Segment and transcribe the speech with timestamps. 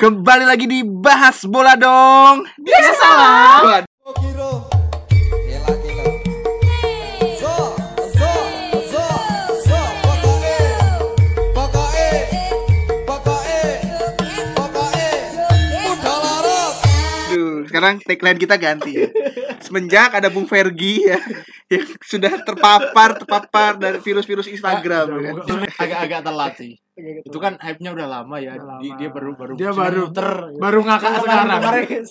[0.00, 2.48] Kembali lagi dibahas bola dong.
[2.56, 3.84] Biasalah.
[17.80, 19.08] Sekarang tagline kita ganti ya.
[19.64, 21.16] Semenjak ada Bung Fergi ya
[21.72, 25.64] yang sudah terpapar terpapar dari virus-virus Instagram ya kan.
[25.80, 26.76] Agak-agak telat sih.
[27.24, 28.60] Itu kan hype-nya udah lama ya.
[28.60, 28.96] Udah lama.
[29.00, 30.30] dia baru baru Dia baru muter.
[30.60, 31.60] baru ngakak sekarang.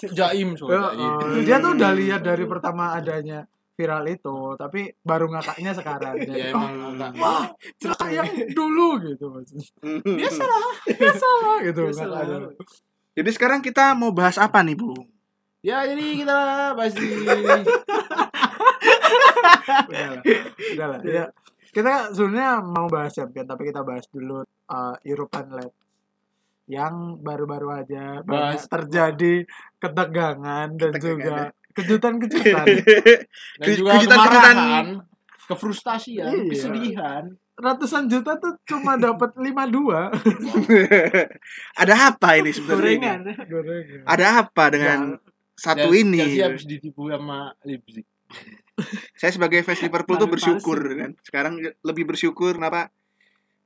[0.10, 1.06] Jaim Ya, soalnya.
[1.06, 3.46] oh, dia tuh udah lihat dari pertama adanya
[3.78, 6.18] viral itu, tapi baru ngakaknya sekarang.
[6.34, 7.46] Ya emang oh, agak wah,
[7.78, 9.70] ngakak yang dulu gitu maksudnya.
[10.02, 10.74] biasalah.
[10.98, 11.82] Biasalah gitu.
[11.94, 12.20] Biasalah.
[12.26, 12.68] ngakak.
[13.14, 15.19] Jadi sekarang kita mau bahas apa nih, Bung?
[15.60, 16.40] Ya jadi kita
[16.74, 17.60] pasti Udahlah.
[20.74, 21.00] Udahlah.
[21.04, 21.26] Ya.
[21.70, 25.72] Kita sebenarnya mau bahas champion, tapi kita bahas dulu uh, European Lab
[26.66, 28.66] yang baru-baru aja Bahas.
[28.66, 29.42] terjadi
[29.76, 31.02] ketegangan dan Ketegangan.
[31.02, 31.38] juga
[31.72, 32.66] kejutan-kejutan.
[33.62, 34.56] dan Ke- juga kejutan-kejutan.
[34.56, 34.86] kemarahan,
[35.46, 36.46] kefrustasian, Iya.
[36.48, 37.24] kesedihan.
[37.54, 40.10] Ratusan juta tuh cuma dapat 52
[41.82, 43.20] ada apa ini sebenarnya?
[43.46, 44.06] gorengan.
[44.08, 45.00] Ada apa dengan
[45.60, 46.20] satu Dan ini?
[46.24, 48.08] Chelsea habis ditipu sama Leipzig.
[49.20, 51.12] Saya sebagai fans Liverpool tuh bersyukur kan.
[51.20, 52.88] Sekarang lebih bersyukur kenapa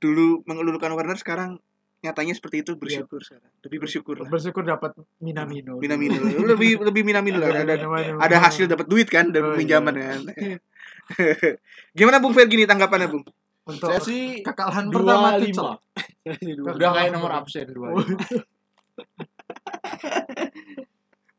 [0.02, 1.62] dulu mengelulukan Warner sekarang
[2.04, 3.48] nyatanya seperti itu bersyukur sekarang.
[3.64, 4.28] Lebih bersyukur lah.
[4.28, 4.92] Bersyukur dapat
[5.22, 5.78] Minamino.
[5.78, 7.78] Minamino lebih lebih Minamino lah ada
[8.20, 9.58] ada hasil dapat duit kan dari Oh, iya.
[9.62, 10.20] pinjaman kan.
[11.96, 13.24] Gimana Bung Fergi nih tanggapannya Bung?
[13.64, 15.80] untuk Saya sih kekalahan pertama lima.
[16.68, 17.96] Udah kayak nomor absen dua.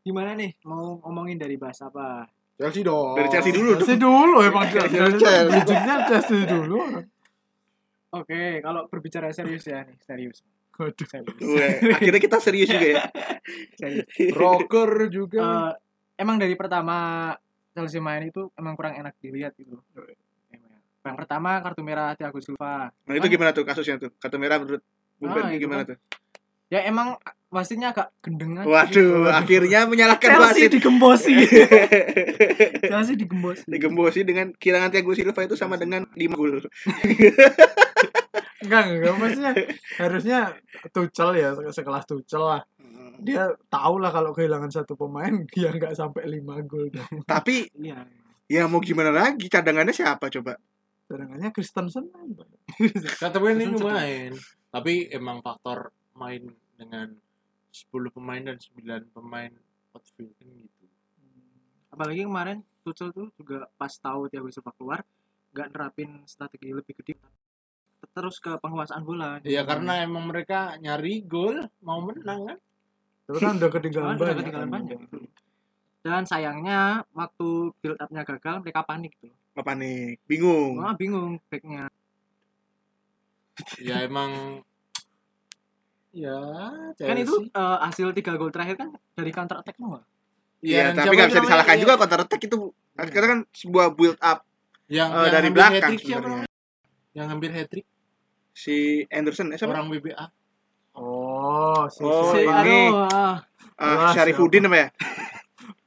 [0.05, 0.53] Gimana nih?
[0.69, 2.29] Mau ngomongin dari bahas apa?
[2.61, 3.17] Chelsea dong.
[3.17, 5.01] Dari Chelsea dulu Chelsea dulu emang Chelsea.
[5.17, 5.49] Chelsea.
[5.49, 6.77] Bijinya Chelsea dulu.
[8.13, 10.45] Oke, kalau berbicara serius ya nih, serius.
[10.77, 11.07] Waduh.
[11.97, 13.01] akhirnya kita serius juga ya.
[13.81, 14.05] serius.
[14.31, 15.41] Rocker juga.
[15.41, 15.71] Eh,
[16.21, 17.33] emang dari pertama
[17.73, 19.81] Chelsea main itu emang kurang enak dilihat gitu.
[20.53, 20.79] Emang.
[21.01, 22.87] Yang pertama kartu merah Thiago Silva.
[22.93, 24.13] Nah, itu gimana tuh kasusnya tuh?
[24.21, 24.85] Kartu merah menurut
[25.19, 25.95] Bung Ah, gimana kan.
[25.95, 25.97] tuh?
[26.75, 27.15] Ya emang
[27.47, 28.67] wasitnya agak gendengan.
[28.67, 30.71] Waduh, akhirnya menyalahkan Chelsea wasit.
[30.75, 31.33] digembosi.
[32.91, 33.63] Chelsea digembosi.
[33.63, 36.59] Digembosi dengan kehilangan Thiago Silva itu sama dengan 5 gol.
[38.59, 39.53] Enggak, enggak maksudnya
[39.95, 40.39] harusnya
[40.91, 42.61] Tuchel ya sekelas Tuchel lah.
[43.23, 46.91] Dia tahu lah kalau kehilangan satu pemain dia nggak sampai 5 gol.
[47.23, 48.03] Tapi Iya.
[48.51, 50.59] ya mau gimana lagi cadangannya siapa coba?
[51.07, 52.35] Cadangannya Kristensen main.
[53.15, 54.35] Kata gue ini lumayan.
[54.67, 56.43] Tapi emang faktor main
[56.75, 57.15] dengan
[57.71, 59.51] 10 pemain dan 9 pemain
[59.91, 60.85] outfield kan gitu.
[61.91, 64.99] Apalagi kemarin Tuchel tuh juga pas tahu Thiago Silva keluar
[65.55, 67.15] nggak nerapin strategi lebih gede
[68.15, 69.43] terus ke penguasaan bola.
[69.43, 72.57] Ya karena emang mereka nyari gol mau menang kan.
[73.27, 74.35] Tapi kan udah ketinggalan banyak.
[74.39, 74.75] ketinggalan kan.
[74.79, 75.17] banyak gitu.
[76.05, 79.33] Dan sayangnya waktu build up-nya gagal mereka panik tuh.
[79.57, 80.15] Apa nih?
[80.29, 80.79] Bingung.
[80.79, 81.89] Wah bingung backnya.
[83.81, 84.61] Ya emang
[86.15, 86.39] ya
[86.95, 87.51] Kan itu Chelsea.
[87.51, 89.99] eh, hasil tiga gol terakhir kan dari counter attack semua.
[90.59, 92.57] Iya, dan tapi nggak bisa disalahkan Ya, juga counter attack itu
[92.95, 94.47] karena kan sebuah build up
[94.87, 96.47] yang, eh, yang dari belakang sebenarnya.
[97.11, 97.85] Yang ngambil hat trick
[98.51, 98.75] Si
[99.09, 99.75] Anderson eh, siapa?
[99.75, 100.25] orang BBA.
[100.95, 102.87] Oh, si, Oh, si- Si- ini.
[102.87, 103.35] aduh, ah,
[103.75, 104.87] Wah, Syarifuddin apa ya?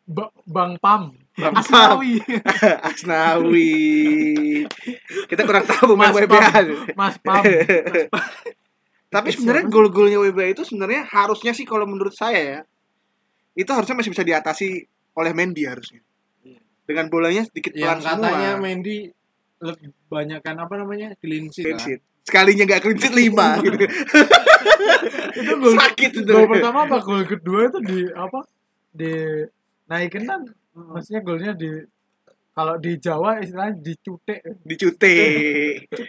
[0.04, 1.16] Ba- Bang Pam.
[1.32, 1.64] Bang Pam.
[1.64, 2.20] Asnawi.
[2.88, 3.72] Asnawi.
[5.24, 6.50] Kita kurang tahu pemain Mas WBA.
[6.92, 7.40] Mas Pam.
[9.08, 12.60] Tapi sebenarnya gol-golnya WBA itu sebenarnya harusnya sih kalau menurut saya ya
[13.58, 14.68] itu harusnya masih bisa diatasi
[15.18, 16.04] oleh Mendy harusnya.
[16.86, 18.62] Dengan bolanya sedikit pelan Yang katanya semua.
[18.62, 18.98] Mendy
[19.58, 21.66] lebih banyak kan apa namanya clean sheet.
[21.66, 21.84] Clean kan?
[21.84, 22.00] sheet.
[22.22, 23.26] Sekalinya nggak clean sheet 5
[23.66, 23.76] gitu.
[25.42, 26.30] itu gol Sakit itu.
[26.30, 28.40] gol pertama apa gol kedua itu di apa?
[28.94, 29.12] Di
[29.90, 30.40] naikin kan
[30.76, 31.82] maksudnya golnya di
[32.58, 34.42] kalau di Jawa istilahnya dicutek.
[34.60, 35.14] Dicute.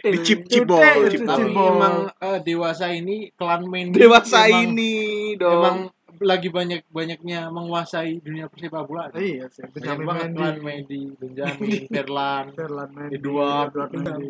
[0.02, 0.82] Dicip cibol.
[1.06, 4.92] Tapi emang eh, dewasa ini klan Mendy Dewasa emang- ini
[5.32, 6.18] emang dong.
[6.20, 9.08] lagi banyak banyaknya menguasai dunia persepak bola.
[9.14, 10.36] Iya sih, Benjamin banget Mendy.
[10.36, 13.66] klan Mendy, Benjamin, Ferlan, Ferland Mendy, Edward.
[13.70, 14.28] Edward Mendy.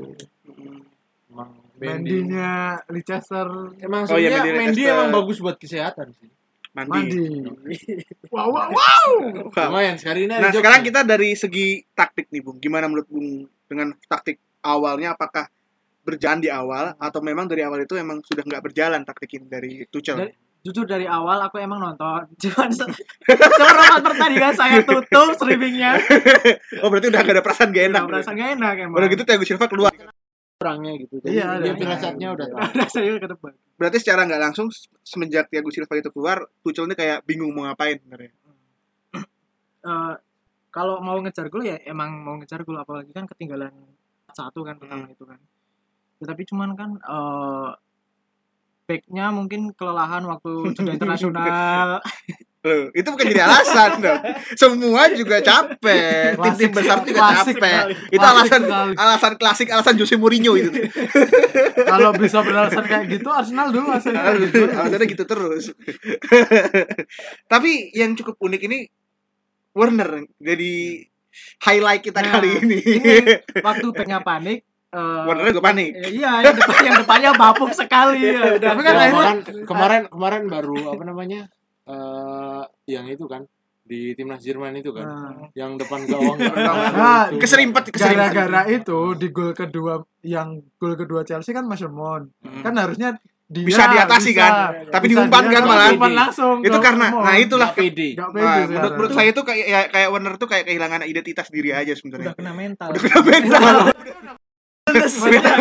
[1.26, 2.11] emang Mendy.
[2.12, 2.50] Mendinya
[2.87, 3.49] Leicester
[3.81, 6.28] Emang Oh, iya, Mendy Mendy emang bagus buat kesehatan sih.
[6.70, 7.11] Mandi.
[7.43, 7.76] Mandi.
[8.31, 9.06] Wow, wow, wow.
[9.50, 9.69] Wow.
[9.69, 10.94] Lumayan sekali ini Nah, sekarang nih.
[10.94, 12.58] kita dari segi taktik nih, Bung.
[12.58, 13.26] Gimana menurut Bung
[13.67, 15.50] dengan taktik awalnya apakah
[16.00, 20.17] berjalan di awal atau memang dari awal itu emang sudah nggak berjalan taktikin dari Tuchel?
[20.17, 22.84] Dari- Jujur dari awal aku emang nonton, cuman se-
[23.25, 25.96] seperempat pertandingan saya tutup streamingnya.
[26.84, 27.96] Oh, berarti udah gak ada perasaan gak enak.
[27.96, 28.96] Nggak merasa nggak enak emang.
[29.00, 29.93] Udah gitu Thiago Silva keluar.
[30.61, 31.15] Orangnya gitu.
[31.25, 32.59] Jadi Iya, dia firasatnya udah tahu.
[32.69, 33.53] Ada saya ke depan.
[33.81, 34.69] Berarti secara nggak langsung
[35.01, 38.33] semenjak Thiago Silva itu keluar, Tuchel ini kayak bingung mau ngapain sebenarnya.
[39.81, 40.15] Eh,
[40.69, 43.73] kalau mau ngejar gol ya emang mau ngejar gol apalagi kan ketinggalan
[44.29, 45.41] satu kan pertama itu kan.
[46.21, 47.71] Ya, tapi cuman kan eh
[48.85, 52.05] backnya mungkin kelelahan waktu jeda internasional.
[52.61, 54.21] Loh, itu bukan jadi alasan dong.
[54.53, 56.37] Semua juga capek.
[56.37, 57.83] Tim-tim besar juga klasik capek.
[58.07, 58.93] Itu Klasik alasan sekali.
[58.95, 60.69] alasan klasik, alasan Jose Mourinho itu.
[61.91, 64.61] Kalau bisa beralasan kayak gitu Arsenal dulu alasannya kayak gitu.
[64.69, 65.65] Alasannya gitu terus.
[67.53, 68.79] Tapi yang cukup unik ini
[69.71, 70.73] Werner jadi
[71.62, 72.79] highlight kita Nah, kali ini.
[72.83, 73.15] ini
[73.67, 75.91] waktu backnya panik eh, Werner juga panik.
[75.95, 79.39] eh, iya yang, depan, yang depannya bapuk sekali ya udah Tapi kan Ya, akhirnya- kemarin,
[79.65, 81.41] kemarin kemarin baru apa namanya?
[81.87, 83.44] Eh yang itu kan
[83.81, 85.03] di timnas Jerman itu kan.
[85.03, 87.27] Nah, Yang depan gawang Nah.
[87.35, 88.31] Keserimpet, keserimpet.
[88.31, 92.31] gara-gara itu di gol kedua yang gol kedua Chelsea kan Mason Mount.
[92.38, 92.62] Hmm.
[92.62, 93.19] Kan harusnya
[93.50, 94.87] dia Bisa diatasi kan?
[94.94, 95.91] Tapi diumpan kan malah.
[95.91, 96.62] Diumpan langsung.
[96.62, 98.15] Itu karena nah itulah pede.
[98.15, 101.75] Nggak Nah, menurut, menurut saya itu kayak ya, kayak Werner tuh kayak kehilangan identitas diri
[101.75, 102.33] aja udah sebenarnya.
[102.38, 103.91] kena mental mental.
[104.92, 105.56] mental,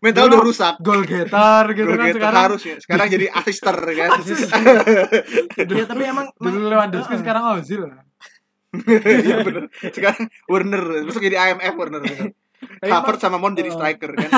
[0.00, 0.74] mental udah rusak.
[0.78, 2.42] gol getter gitu Gol kan getter sekarang.
[2.44, 2.76] harus ya.
[2.78, 4.10] Sekarang jadi asister kan.
[5.58, 7.82] ya tapi emang Dulu Lewandowski sekarang Ozil.
[8.98, 9.64] Iya bener.
[9.86, 12.02] Sekarang Werner masuk jadi IMF Werner.
[12.80, 13.76] Havertz sama Mount jadi Oh.
[13.76, 14.30] striker kan.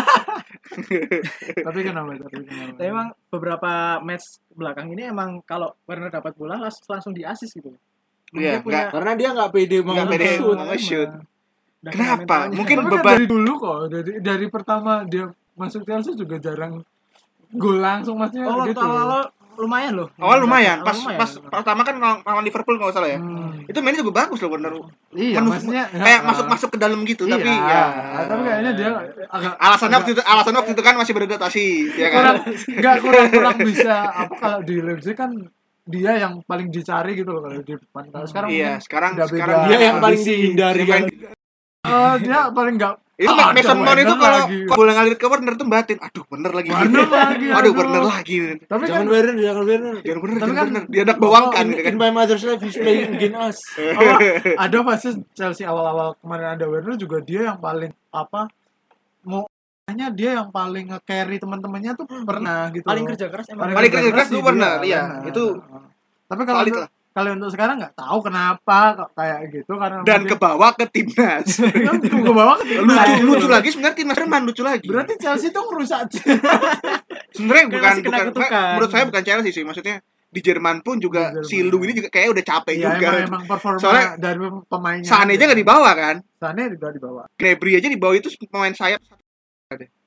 [1.66, 2.10] Tapi kenapa?
[2.18, 2.74] Tapi kenapa?
[2.74, 7.54] tapi emang beberapa match belakang ini emang kalau Werner dapat bola las- langsung di assist
[7.54, 7.70] gitu
[8.34, 11.10] Iya, punya Karena dia nggak pede mau nge-shoot.
[11.78, 12.36] Udah kena Kenapa?
[12.50, 16.80] Mungkin Tapi kan beban dari dulu kok, dari dari pertama dia masuk Chelsea juga jarang
[17.48, 18.82] gol langsung maksudnya oh gitu.
[18.82, 20.84] awal lumayan loh awal lumayan.
[20.84, 21.16] Pas lumayan.
[21.16, 23.16] pas pertama kan lawan Liverpool kalau nggak salah ya.
[23.16, 23.64] Hmm.
[23.64, 24.72] Itu mainnya juga bagus loh Werner.
[25.14, 28.90] Iya, Menurut- maksudnya Kayak ya, masuk-masuk ke dalam gitu, tapi iya, ya Tapi kayaknya dia
[29.26, 31.64] agak alasannya waktu itu alasannya waktu itu kan masih beradaptasi
[31.94, 32.20] ya kan.
[32.20, 32.36] kurang
[32.76, 35.30] nggak kurang kurang bisa apa kalau di Leipzig kan
[35.86, 38.04] dia yang paling dicari gitu loh kalau di depan.
[38.10, 39.58] Kalau sekarang Iya, sekarang sekarang.
[39.64, 40.98] Dia yang paling dihindari Dia
[41.86, 42.02] kan.
[42.08, 45.54] eh, dia paling nggak itu Ah, Mason Mount itu Werner kalau bola ngalir ke Werner
[45.56, 45.96] tuh batin.
[45.96, 46.68] Aduh, bener lagi.
[46.68, 47.72] Werner lagi, Aduh, aduh.
[47.72, 48.36] Werner lagi.
[48.60, 49.94] tapi kan Jangan Werner, jangan Werner.
[49.96, 50.84] Jangan bener, Tapi jangan kan- bener.
[50.84, 51.88] Dia anak bawangkan In, gitu kan.
[51.88, 53.58] in my mother's life he's playing against us.
[53.72, 54.12] apa,
[54.68, 58.52] ada fase Chelsea awal-awal kemarin ada Werner juga dia yang paling apa
[59.24, 59.48] mau
[59.86, 64.10] hanya dia yang paling nge-carry teman-temannya tuh pernah gitu paling kerja keras emang Paling kerja
[64.12, 65.00] keras tuh Werner, dia, iya.
[65.00, 65.24] Werner.
[65.26, 65.44] Itu
[66.28, 66.84] tapi kalau.
[67.16, 70.84] Kalau untuk sekarang nggak tahu kenapa kok kayak gitu karena Dan ke mungkin- bawah ke
[70.86, 71.48] timnas.
[71.88, 72.96] kan ke bawah ke timnas.
[73.00, 74.84] lucu, lucu lagi sebenarnya timnas Jerman lucu lagi.
[74.84, 76.12] berarti Chelsea tuh ngerusak
[77.34, 78.68] sebenarnya Kan bukan, bukan kutukan.
[78.74, 79.96] menurut saya bukan Chelsea sih maksudnya
[80.26, 81.48] di Jerman pun juga Jerman.
[81.48, 84.36] si Lu ini juga kayak udah capek ya juga emang, emang performa Soalnya dari
[84.68, 89.00] pemainnya Sane aja nggak dibawa kan Sane juga dibawa Gnabry aja dibawa itu pemain sayap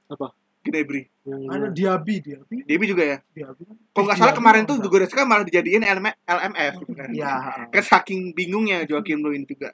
[0.07, 0.27] Apa?
[0.69, 2.55] Gnabry Yang ada Diaby Diaby.
[2.65, 3.17] Diaby juga ya?
[3.33, 3.63] Diaby.
[3.91, 7.33] Kalau nggak salah kemarin tuh Goretzka malah dijadiin LM LMF gitu kan Iya.
[7.69, 9.73] kan saking bingungnya Joachim Löw ini juga.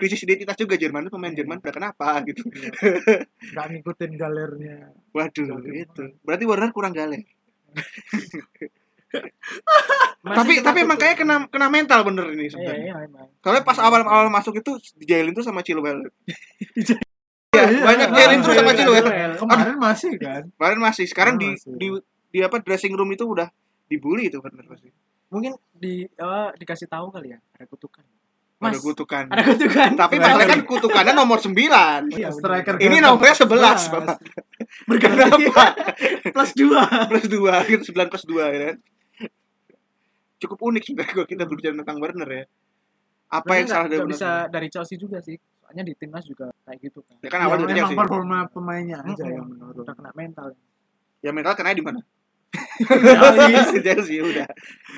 [0.00, 2.40] Krisis identitas juga Jerman itu pemain Jerman udah kenapa gitu.
[3.52, 4.76] Nggak ngikutin galernya.
[5.12, 6.04] Waduh itu.
[6.24, 7.20] berarti Werner kurang galer?
[10.20, 12.92] Tapi tapi emang kayak kena kena mental bener ini iya sebenarnya.
[13.02, 16.06] iya Soalnya pas awal-awal masuk itu dijailin tuh sama Chilwell.
[17.50, 18.14] Iya, Iya, banyak iya.
[18.14, 19.06] dijailin terus sama Iya, Chilwell.
[19.06, 19.26] iya.
[19.34, 21.72] kemarin masih kan Kemarin masih, sekarang di, Masih.
[21.74, 21.86] di
[22.30, 23.50] di apa dressing room itu udah
[23.84, 24.86] dibully itu bener pasti.
[25.26, 28.06] mungkin di eh, dikasih tahu kali ya ada kutukan
[28.60, 29.24] Ada Mas, kutukan.
[29.26, 32.12] ada kutukan Tapi masalahnya kan kutukannya nomor 9.
[32.12, 33.80] Iya, striker Ini nomornya 11, Sebelas.
[33.88, 34.16] Bapak.
[34.84, 35.64] berganti Kenapa?
[36.28, 38.76] plus dua plus 2, gitu 9 plus 2 ya kan.
[40.38, 42.44] Cukup unik sebenarnya kalau kita berbicara tentang Werner ya.
[43.32, 46.98] Apa yang salah dari bisa dari Chelsea juga sih soalnya di timnas juga kayak gitu
[47.00, 47.94] kan Ya kan Ya, awal dari memang Chelsea.
[47.96, 49.30] performa pemainnya aja Mm-mm.
[49.32, 50.46] yang menurun udah kena mental
[51.20, 52.00] Ya mental kena di mana?
[52.50, 53.78] Chelsea.
[53.86, 54.48] Chelsea udah.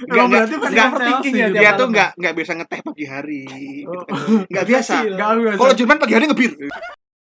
[0.08, 3.40] Emang berarti pasti enggak, overthinking ya dia tuh enggak enggak biasa ngeteh pagi hari.
[3.44, 4.04] gitu Oh.
[4.48, 4.94] Enggak biasa.
[5.04, 5.58] Nggak biasa.
[5.58, 6.52] Kalau Jerman pagi hari ngebir.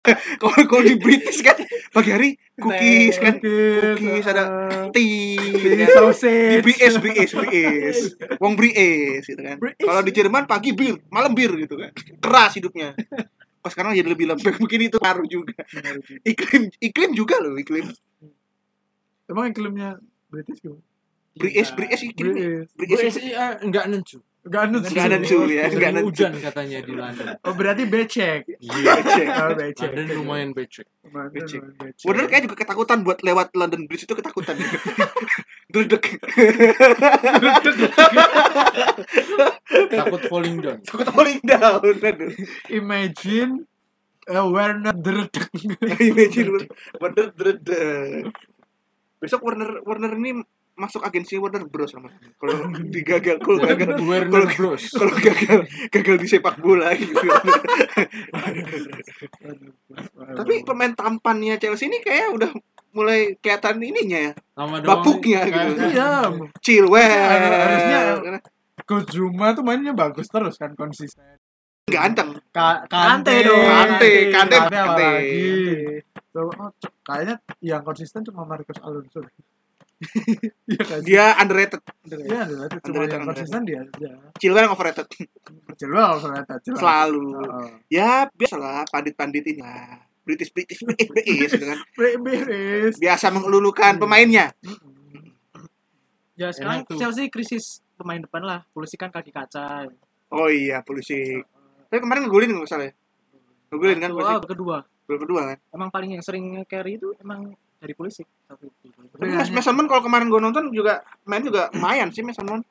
[0.43, 1.55] Kalau kalau di British kan
[1.95, 4.45] pagi hari cookies kan, cookies, ada
[4.91, 5.79] tea, Tea, kan.
[5.79, 6.59] di sausage.
[6.67, 7.99] Bries, Bries, Bries,
[8.43, 9.63] Wong Bries gitu kan.
[9.63, 11.95] Kalau di Jerman pagi bir, malam bir gitu kan.
[12.19, 12.99] Keras hidupnya.
[13.63, 15.55] Pas sekarang jadi lebih lembek mungkin itu ngaruh juga.
[16.27, 17.87] Iklim iklim juga loh iklim.
[19.31, 20.83] Emang iklimnya British gimana?
[21.39, 22.67] Bries, Bries iklim.
[22.75, 23.23] British.
[23.23, 23.55] BSI eh,
[24.43, 24.91] nencu.
[24.91, 27.27] Gak ada ya, Sering ada hujan katanya di London.
[27.47, 28.43] Oh berarti becek.
[28.59, 28.99] Iya.
[28.99, 29.27] Becek.
[29.39, 29.91] Oh becek.
[29.95, 30.87] London lumayan becek.
[31.31, 31.63] Becek.
[31.63, 32.07] lumayan becek.
[32.07, 34.59] Warner kayak juga ketakutan buat lewat London Bridge itu ketakutan.
[35.75, 36.03] Duduk.
[39.95, 40.79] Takut falling down.
[40.83, 41.79] Takut falling down.
[41.79, 42.35] Aduh.
[42.75, 43.63] Imagine
[44.27, 45.55] eh, Werner Dredek
[46.03, 46.67] Imagine
[46.99, 48.27] Warner Dredeg.
[49.23, 54.89] Besok Warner Warner ini masuk agensi Warner Bros sama kalau digagal kalau gagal Werner Bros.
[54.91, 57.13] kalau gagal gagal di sepak bola gitu.
[60.33, 62.51] Tapi pemain tampannya Chelsea ini kayak udah
[62.93, 64.33] mulai kelihatan ininya ya.
[64.83, 65.55] Bapuknya gitu.
[65.55, 66.11] kayak- iya
[66.59, 67.09] Chilwell.
[67.53, 68.41] Harusnya-
[68.83, 71.23] Coach Zuma tuh mainnya bagus terus kan konsisten
[71.85, 72.41] ganteng.
[72.51, 73.63] Ka Kante dong.
[73.63, 74.77] Kante, Kante, Kante Kante.
[74.81, 75.45] apalagi.
[76.33, 79.21] Tuh, oh, c- kayaknya yang konsisten cuma Marcos Alonso.
[80.67, 80.99] Iya kan?
[81.07, 81.81] Dia underrated.
[82.11, 84.11] Iya, ada cuma Underrated, yang konsisten dia aja.
[84.39, 85.07] Chilwell yang overrated.
[85.79, 86.83] Ternyata Chilwell.
[86.83, 87.27] Selalu.
[87.39, 87.71] Oh.
[87.87, 90.03] Ya biasalah pandit-pandit ini lah.
[90.23, 91.67] British British British British gitu.
[92.99, 94.55] Biasa mengelulukan pemainnya.
[96.39, 96.99] Ya sekarang Enak tuh.
[96.99, 98.61] Chelsea krisis pemain depan lah.
[98.71, 99.87] Polisi kan kaki kaca.
[100.33, 101.43] Oh iya, polisi.
[101.91, 102.95] Tapi kemarin ngegolin nggak salah ya?
[103.69, 104.33] Ngegolin kan polisi.
[104.49, 105.59] Kedua, kedua kan.
[105.75, 108.23] Emang paling yang sering carry itu emang dari polisi.
[108.23, 109.55] Tapi Tapi Iya, Mas iya.
[109.59, 112.63] Mason Mount kalau kemarin gue nonton juga main juga lumayan sih Mason Mount.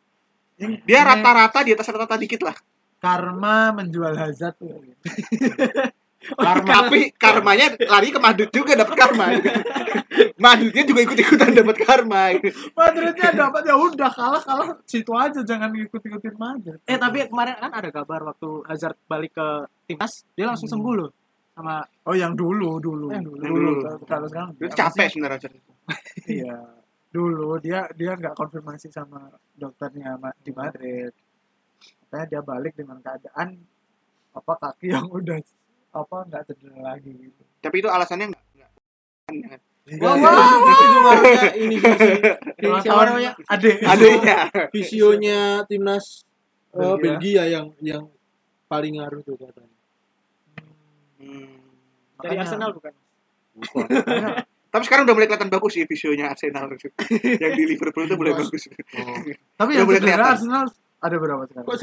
[0.58, 2.56] Ini- Dia ini rata-rata di atas rata-rata dikit lah.
[2.98, 4.77] karma menjual Hazard tuh.
[6.22, 9.34] Karma Tapi karmanya lari ke Madrid juga dapat karma.
[10.38, 12.38] Madridnya juga ikut-ikutan dapat karma.
[12.77, 16.77] Madridnya dapat ya udah kalah kalah situ aja jangan ngikut-ikutin Madrid.
[16.86, 19.48] Eh tapi kemarin kan ada kabar waktu Hazard balik ke
[19.89, 21.10] timnas, dia langsung sembuh loh.
[21.62, 23.13] Sama Oh yang dulu dulu.
[23.13, 23.44] Yang dulu.
[23.46, 23.72] Dulu.
[24.10, 25.50] Kalau sekarang Itu dia capek sebenarnya.
[26.25, 26.58] Iya.
[27.13, 31.13] Dulu dia dia nggak konfirmasi sama dokternya di Madrid.
[32.10, 33.62] Katanya dia balik dengan keadaan
[34.34, 35.38] apa kaki yang udah
[35.94, 37.41] apa nggak cedera lagi gitu.
[37.62, 38.72] Tapi itu alasannya enggak.
[39.30, 39.62] enggak.
[39.98, 41.77] Wah, wah, wah, nggak ada ini
[42.86, 43.34] Siapa namanya?
[43.50, 43.82] Adek.
[43.82, 44.38] Adanya.
[44.70, 46.22] Visionya timnas
[46.72, 47.01] Belgia.
[47.01, 48.03] Belgia yang yang
[48.72, 49.71] paling ngaruh tuh katanya.
[51.22, 51.48] Hmm.
[52.18, 52.94] dari Makanya- Arsenal bukan?
[53.54, 53.86] Bukan.
[54.72, 56.66] Tapi sekarang udah mulai kelihatan bagus sih visionya Arsenal.
[57.44, 58.72] yang di Liverpool itu mulai bagus.
[58.72, 59.16] Oh.
[59.60, 60.32] Tapi Udah yang mulai kelihatan.
[60.32, 60.66] Arsenal
[61.01, 61.66] ada berapa sekarang?
[61.68, 61.75] Kok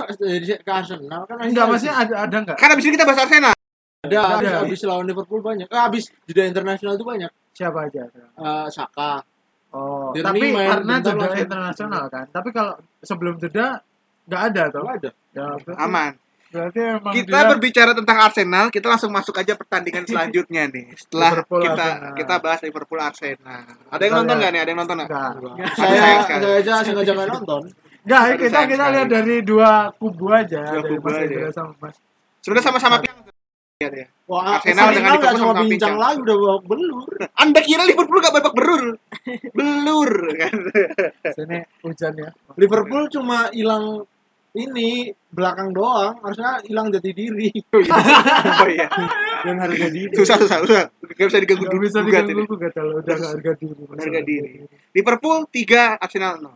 [0.65, 1.71] ke Arsenal kan masih Enggak, ada.
[1.71, 2.57] maksudnya ada ada enggak?
[2.57, 3.55] Kan abis ini kita bahas Arsenal.
[3.99, 4.59] ada habis, Ada.
[4.63, 5.67] habis lawan Liverpool banyak.
[5.69, 7.31] Ah, habis jeda internasional itu banyak.
[7.53, 8.03] Siapa aja?
[8.15, 9.21] Eh, Saka.
[9.69, 12.25] Oh, Tierney tapi main karena jeda internasional kan.
[12.31, 12.73] Tapi kalau
[13.05, 13.83] sebelum jeda
[14.25, 14.81] nggak ada tuh.
[14.87, 15.11] Enggak ada.
[15.37, 15.45] Ya,
[15.77, 16.13] Aman.
[16.49, 20.97] Berarti emang Kita dia berbicara tentang Arsenal, kita langsung masuk aja pertandingan selanjutnya nih.
[20.97, 22.15] Setelah Liverpool, kita Arsenal.
[22.17, 23.61] kita bahas Liverpool Arsenal.
[23.89, 24.41] Ada yang nonton lihat.
[24.41, 24.61] nggak nih?
[24.61, 25.09] Ada yang nonton nggak?
[25.09, 25.69] enggak.
[25.75, 27.63] Saya saya aja sengaja nggak nonton.
[27.99, 28.95] Enggak, Aduh, kita kita sekali.
[28.97, 31.25] lihat dari dua kubu aja, Dua dari kubu Mas aja.
[31.29, 31.97] Indra sama Mas.
[32.41, 33.17] Sebenarnya sama-sama piang.
[33.79, 34.07] Lihat ya.
[34.27, 35.95] Wah, Arsenal dengan nggak Liverpool sama bincang bincang.
[35.97, 37.11] lagi udah babak belur.
[37.37, 38.85] Anda kira Liverpool gak babak belur?
[39.53, 40.55] Belur kan.
[41.31, 42.31] Sini hujan ya.
[42.57, 44.03] Liverpool cuma hilang
[44.59, 47.53] ini belakang doang, harusnya hilang jati diri
[48.63, 48.91] Oh iya.
[49.47, 50.11] dan harga diri.
[50.19, 50.91] Susah susah susah.
[51.15, 53.83] Gak bisa diganggu Enggak bisa diganggu gugat kalau udah harga diri.
[53.87, 54.51] Harga diri.
[54.93, 56.51] Liverpool 3 Arsenal 0.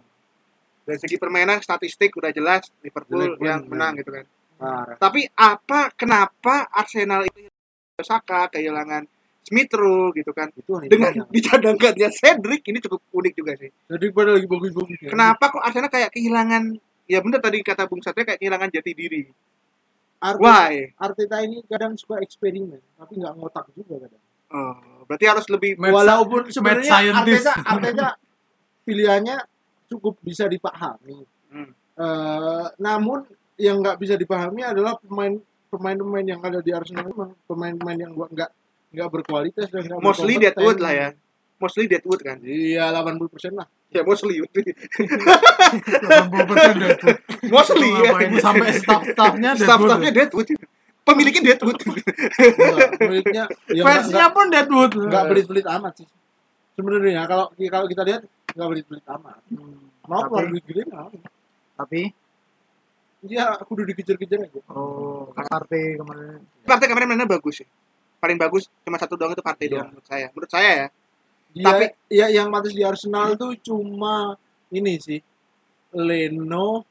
[0.82, 4.26] Dari segi permainan statistik udah jelas Liverpool Jelek yang menang gitu kan.
[4.58, 4.96] Parah.
[4.98, 7.46] Tapi apa kenapa Arsenal itu
[8.02, 9.06] Saka kehilangan
[9.42, 13.70] Smith Rowe gitu kan Itu dengan dicadangkannya Cedric ini cukup unik juga sih.
[13.90, 14.98] Jadi pada lagi bagus-bagus.
[15.06, 16.78] Kenapa kok Arsenal kayak kehilangan
[17.12, 19.22] ya bener tadi kata Bung Satria kayak kehilangan jati diri.
[20.22, 20.94] Arteta, Why?
[20.96, 24.22] Arteta ini kadang suka eksperimen, tapi nggak ngotak juga kadang.
[24.52, 27.12] Oh, berarti harus lebih Mad- Walaupun sebenarnya.
[27.12, 28.08] Arteta, Arteta
[28.86, 29.36] pilihannya
[29.90, 31.26] cukup bisa dipahami.
[31.52, 31.70] Hmm.
[31.74, 33.26] Eh, namun
[33.60, 35.36] yang nggak bisa dipahami adalah pemain
[35.68, 38.50] pemain-pemain yang ada di Arsenal memang pemain-pemain yang gua nggak
[38.92, 40.36] nggak berkualitas dan nggak mostly.
[40.40, 41.08] Deadwood lah ya.
[41.58, 42.38] Mostly Deadwood kan.
[42.44, 43.68] Iya, 80% lah.
[43.92, 44.40] Ya mostly.
[44.40, 44.48] 80%
[46.80, 46.90] deh.
[47.48, 48.12] mostly ya.
[48.40, 50.48] Sampai staff-staffnya Staff-staffnya Deadwood.
[51.02, 51.76] Pemiliknya Deadwood.
[51.82, 53.44] Enggak, pemiliknya
[53.76, 54.92] ya Fansnya pun Deadwood.
[54.96, 56.08] nggak pelit-pelit amat sih.
[56.72, 58.22] Sebenarnya kalau kalau kita lihat
[58.52, 59.36] nggak pelit-pelit amat.
[59.50, 61.06] Hmm, Mau keluar duit gede nggak?
[61.78, 62.02] Tapi
[63.22, 64.60] Dia aku udah dikejar-kejar aja.
[64.74, 66.42] oh, Karte kemarin.
[66.66, 67.68] Partai kemarin mainnya bagus sih.
[68.18, 69.72] Paling bagus cuma satu doang itu partai Iya.
[69.78, 70.26] doang menurut saya.
[70.34, 70.86] Menurut saya ya.
[71.52, 74.32] Dia, Tapi- ya yang pantas di Arsenal tuh cuma
[74.72, 75.20] ini sih.
[75.92, 76.88] Leno,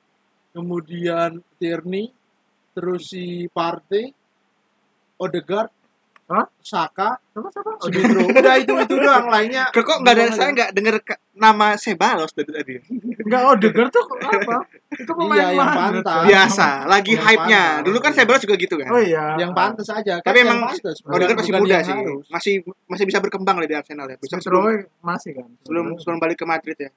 [0.53, 2.13] kemudian Tierney,
[2.77, 4.13] terus si Partey,
[5.17, 5.73] Odegaard,
[6.31, 6.47] Hah?
[6.57, 7.71] Saka, Siapa siapa?
[7.75, 7.91] Oh.
[8.39, 9.67] Udah itu itu doang lainnya.
[9.67, 10.53] Kok kok nggak ada saya aja.
[10.53, 12.73] nggak denger ke- nama Sebalos dari tadi.
[13.19, 14.63] Enggak Odegaard tuh apa?
[14.93, 16.23] Itu pemain Iya, yang pantas.
[16.23, 17.63] Biasa, lagi hype-nya.
[17.81, 18.87] Dulu kan Sebalos juga gitu kan.
[18.87, 19.35] Oh iya.
[19.35, 20.17] yang pantas aja.
[20.17, 20.71] Tapi yang emang
[21.03, 21.91] Oh, kan masih muda sih.
[21.91, 22.23] harus.
[22.29, 22.53] Masih
[22.85, 24.15] masih bisa berkembang lah di Arsenal ya.
[24.15, 24.63] Bisa sebelum,
[25.01, 25.47] masih kan.
[25.61, 26.91] sebelum sebelum balik ke Madrid ya.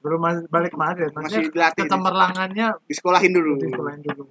[0.00, 1.10] belum balik ke Madrid.
[1.14, 1.86] Masih dilatih.
[1.86, 3.56] kecemerlangannya Disekolahin dulu.
[3.56, 4.22] di sekolahin dulu.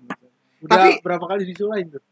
[0.61, 2.03] Udah Tapi- berapa kali disulahin tuh?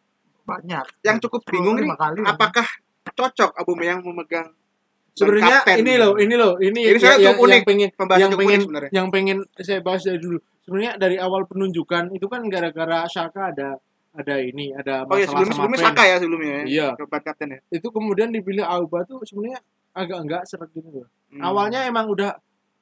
[0.59, 0.85] Banyak.
[1.07, 2.67] yang cukup bingung nih kali, apakah
[3.15, 4.51] cocok Aubameyang memegang
[5.11, 7.51] Sebenarnya ini loh, ini loh, ini, Ini saya yang, cukup unik.
[7.51, 10.39] yang pengen yang unik pengen sebenarnya yang pengen saya bahas dari dulu.
[10.63, 13.75] Sebenarnya dari awal penunjukan itu kan gara-gara Saka ada
[14.15, 15.87] ada ini, ada oh ya masalah sebelumnya sama sebelumnya fans.
[15.91, 16.87] Saka ya sebelumnya ya Iya.
[16.95, 19.59] Kapten ya Itu kemudian dipilih Auba tuh sebenarnya
[19.91, 21.07] agak enggak seret gitu loh.
[21.31, 21.43] Hmm.
[21.43, 22.31] Awalnya emang udah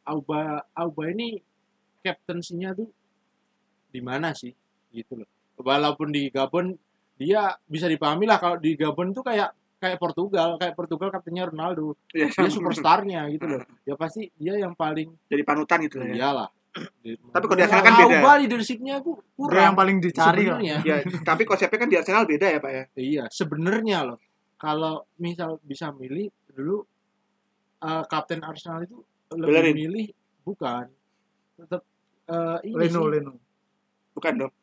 [0.06, 1.42] Auba Auba ini
[2.06, 2.90] captaincy-nya tuh
[3.90, 4.54] di mana sih
[4.94, 5.30] gitu loh.
[5.58, 6.78] Walaupun di Gabon
[7.20, 11.96] dia bisa dipahami lah kalau di Gabon tuh kayak kayak Portugal, kayak Portugal kaptennya Ronaldo.
[12.10, 13.64] Iya, Dia superstarnya gitu loh.
[13.88, 16.50] Ya pasti dia yang paling jadi panutan gitu lah ya iyalah.
[17.04, 18.08] Tapi kalau di Arsenal kan beda.
[18.14, 19.64] Auba leadershipnya aku Dia kurang.
[19.66, 20.60] yang paling dicari kok.
[20.60, 20.78] sebenarnya.
[20.84, 24.20] ya tapi konsepnya kan di Arsenal beda ya pak ya Iya, sebenarnya loh.
[24.56, 26.84] Kalau misal bisa milih dulu
[27.80, 29.00] eh, kapten Arsenal itu
[29.32, 29.76] lebih Bellerin.
[29.76, 30.08] milih
[30.44, 30.86] bukan.
[31.56, 31.82] Tetap
[32.28, 33.12] eh, ini Leno, sih.
[33.12, 33.34] Leno.
[34.12, 34.54] bukan dong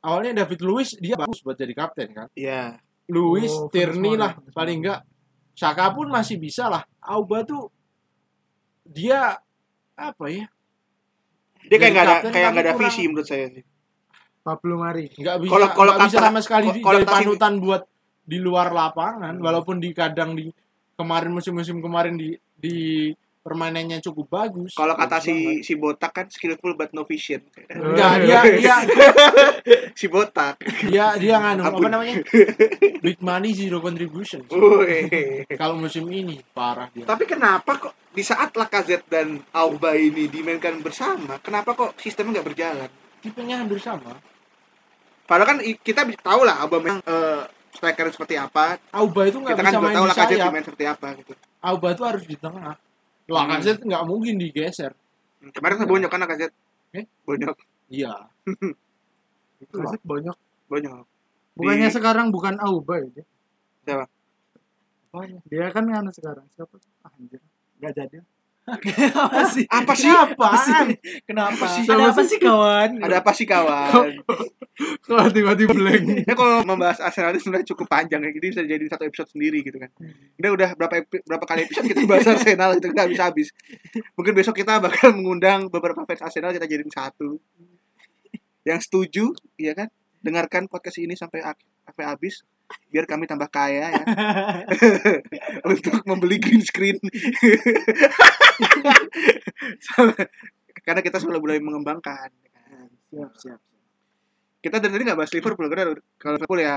[0.00, 2.28] Awalnya David Luiz dia bagus buat jadi kapten kan.
[2.34, 4.54] iya Luiz, Oh, Tierney lah Mourinho.
[4.54, 5.00] paling enggak.
[5.52, 6.80] Saka pun masih bisa lah.
[7.00, 7.68] Auba tuh
[8.82, 9.36] dia
[9.94, 10.46] apa ya?
[11.60, 13.64] dia kayak nggak ada kayak nggak ada kurang- visi menurut saya sih
[14.40, 15.12] Pablo Mari.
[15.12, 17.82] nggak bisa Kalau- kalau bisa kata- sama sekali di- kalau panutan buat
[18.22, 19.44] di luar lapangan Hmm.
[19.44, 20.48] walaupun di kadang di
[20.94, 24.76] kemarin musim-musim kemarin di di permainannya cukup bagus.
[24.76, 25.60] Kalau kata Bagus banget.
[25.60, 27.40] si si botak kan skillful but no vision.
[27.72, 28.76] Enggak dia dia
[29.98, 30.60] si botak.
[30.84, 32.20] dia dia nganu apa namanya?
[33.04, 34.44] Big money zero contribution.
[35.56, 37.08] Kalau musim ini parah dia.
[37.08, 42.48] Tapi kenapa kok di saat Lacazette dan Auba ini dimainkan bersama kenapa kok sistemnya nggak
[42.52, 42.90] berjalan?
[43.24, 44.20] Tipenya hampir sama.
[45.24, 47.42] Padahal kan kita tahu lah Auba memang eh,
[47.72, 48.76] striker seperti apa.
[48.92, 50.64] Auba itu nggak kan bisa juga main tahu di sayap.
[50.66, 51.32] seperti apa gitu.
[51.60, 52.76] Auba itu harus di tengah
[53.30, 54.92] Lacazette nggak mungkin digeser
[55.40, 56.56] Hmm, kemarin kan bonyok kan Lacazette
[56.90, 57.06] Eh?
[57.22, 57.56] bonyok
[57.88, 58.12] iya.
[59.70, 60.36] Kasih banyak.
[60.66, 61.04] bonyok
[61.52, 63.24] Bukannya Di- sekarang bukan Auba ya.
[63.82, 64.06] Siapa?
[65.10, 65.38] Apanya?
[65.44, 66.46] Dia kan nganu sekarang.
[66.50, 66.78] Siapa?
[67.02, 67.42] Ah, anjir.
[67.76, 68.16] Enggak jadi.
[69.26, 70.86] Apa sih apa sih Apaan?
[71.28, 71.82] kenapa sih?
[71.88, 74.22] ada apa sih kawan ada apa sih kawan
[75.04, 76.24] Kalau tiba-tiba blank.
[76.24, 79.60] Ya kalau membahas Arsenal itu sebenarnya cukup panjang ya, jadi bisa jadi satu episode sendiri
[79.60, 79.90] gitu kan.
[80.36, 83.48] Kita udah berapa berapa kali episode kita bahas Arsenal itu nggak bisa habis.
[84.16, 87.36] Mungkin besok kita bakal mengundang beberapa fans Arsenal kita jadiin satu.
[88.64, 89.24] Yang setuju,
[89.60, 89.88] iya kan?
[90.20, 91.44] Dengarkan podcast ini sampai
[91.84, 92.44] sampai habis
[92.90, 94.04] biar kami tambah kaya ya.
[95.70, 96.98] Untuk membeli green screen.
[100.86, 102.30] Karena kita sudah mulai mengembangkan
[103.10, 103.60] siap siap
[104.60, 106.76] kita dari tadi nggak bahas Liverpool karena kalau Liverpool ya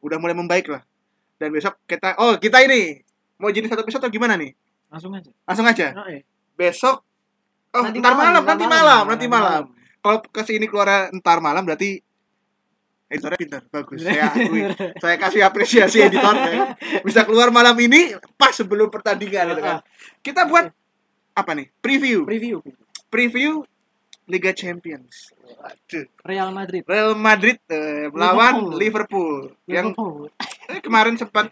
[0.00, 0.80] udah mulai membaik lah.
[1.36, 3.04] Dan besok kita oh kita ini
[3.36, 4.56] mau jadi satu episode atau gimana nih?
[4.88, 5.30] Langsung aja.
[5.44, 5.92] Langsung aja?
[5.92, 6.24] Oh, eh.
[6.56, 7.04] besok
[7.76, 9.62] oh Nanti ntar malam, malam, nanti malam, malam, nanti nanti malam.
[10.00, 12.00] kalau kasih ini keluar ntar malam berarti
[13.10, 13.98] editornya pintar bagus.
[14.06, 14.62] Saya akui.
[15.02, 16.78] Saya kasih apresiasi editor ya.
[17.02, 19.78] bisa keluar malam ini pas sebelum pertandingan gitu kan.
[20.22, 20.70] Kita buat
[21.34, 21.66] apa nih?
[21.82, 22.22] Preview.
[22.22, 22.62] Preview.
[23.10, 23.66] Preview
[24.30, 25.34] Liga Champions.
[25.42, 26.06] Waduh.
[26.22, 26.86] Real Madrid.
[26.86, 30.30] Real Madrid eh, melawan Liverpool, yang Liverpool.
[30.70, 31.50] eh, kemarin sempat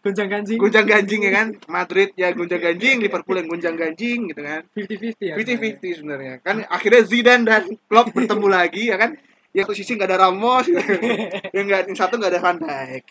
[0.00, 0.56] gonjang ganjing.
[0.56, 1.48] Gunjang ganjing ya kan?
[1.66, 4.62] Madrid ya gunjang ganjing Liverpool yang gunjang ganjing gitu kan.
[4.72, 6.34] 50-50 ya 50-50 sebenarnya.
[6.46, 9.18] Kan akhirnya Zidane dan Klopp bertemu lagi ya kan
[9.50, 10.66] yang satu sisi nggak ada Ramos
[11.56, 13.04] yang nggak yang satu nggak ada Van Dijk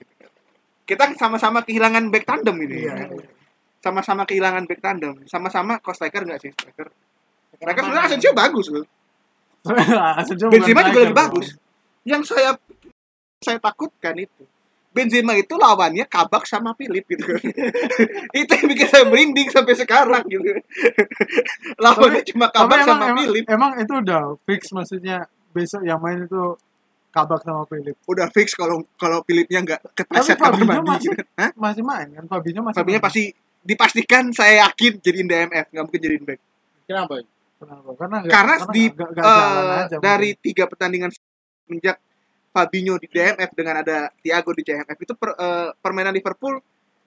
[0.88, 2.94] kita sama-sama kehilangan back tandem ini Iya.
[2.94, 3.10] ya kan?
[3.80, 6.88] sama-sama kehilangan back tandem sama-sama kok striker nggak sih striker
[7.60, 8.86] striker sebenarnya Asensio bagus loh
[10.22, 11.48] Asensio Benzema juga lebih bagus.
[12.08, 12.56] Yang saya
[13.44, 14.44] saya takutkan itu
[14.90, 17.28] Benzema itu lawannya Kabak sama Philip gitu.
[18.40, 20.64] itu yang bikin saya merinding sampai sekarang gitu.
[21.78, 23.46] lawannya cuma Kabak sama emang, Philip.
[23.52, 26.58] emang itu udah fix maksudnya besok yang main itu
[27.10, 27.98] Kabak sama Philip.
[28.06, 30.86] Udah fix kalau kalau Philipnya nggak Tapi kepleset kamar mandi.
[30.88, 31.24] masih Gitu.
[31.36, 31.50] Hah?
[31.56, 32.24] masih main kan?
[32.28, 33.04] Fabinho masih Fabinho main.
[33.04, 33.24] pasti
[33.60, 36.40] dipastikan saya yakin jadiin DMF nggak mungkin jadiin back.
[36.86, 37.14] kenapa
[37.60, 37.90] Kenapa?
[37.92, 40.44] Karena nggak- Karena di nggak- nggak jalan eh, aja dari mungkin.
[40.46, 41.98] tiga pertandingan semenjak
[42.50, 46.56] Fabinho di DMF dengan ada Thiago di CMF itu per- eh, permainan Liverpool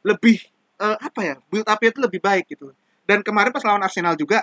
[0.02, 0.36] lebih
[0.76, 4.42] eh, apa ya build up itu lebih baik gitu dan kemarin pas lawan Arsenal juga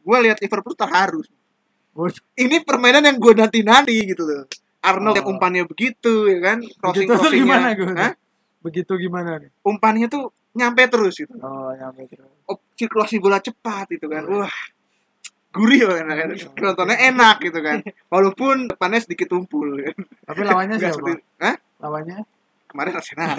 [0.00, 1.20] gue lihat Liverpool terharu.
[2.34, 4.44] Ini permainan yang gue nanti nanti gitu loh
[4.80, 5.32] Arnold yang Oh.
[5.32, 7.92] umpannya begitu ya kan crossing Begitu tuh gimana crossingnya gue?
[7.96, 8.12] Hah?
[8.60, 9.50] Begitu gimana nih?
[9.62, 12.22] umpannya tuh nyampe terus gitu Oh, yang begitu.
[12.44, 14.52] oh, sirkulasi bola cepat gitu kan wah
[15.50, 16.28] gurih banget kan
[16.60, 17.78] nontonnya enak gitu kan
[18.12, 19.94] walaupun depannya sedikit tumpul kan.
[20.24, 20.94] Tapi lawannya siapa?
[20.94, 21.56] seperti- Hah?
[21.80, 22.18] Lawannya?
[22.66, 23.38] kemarin Arsenal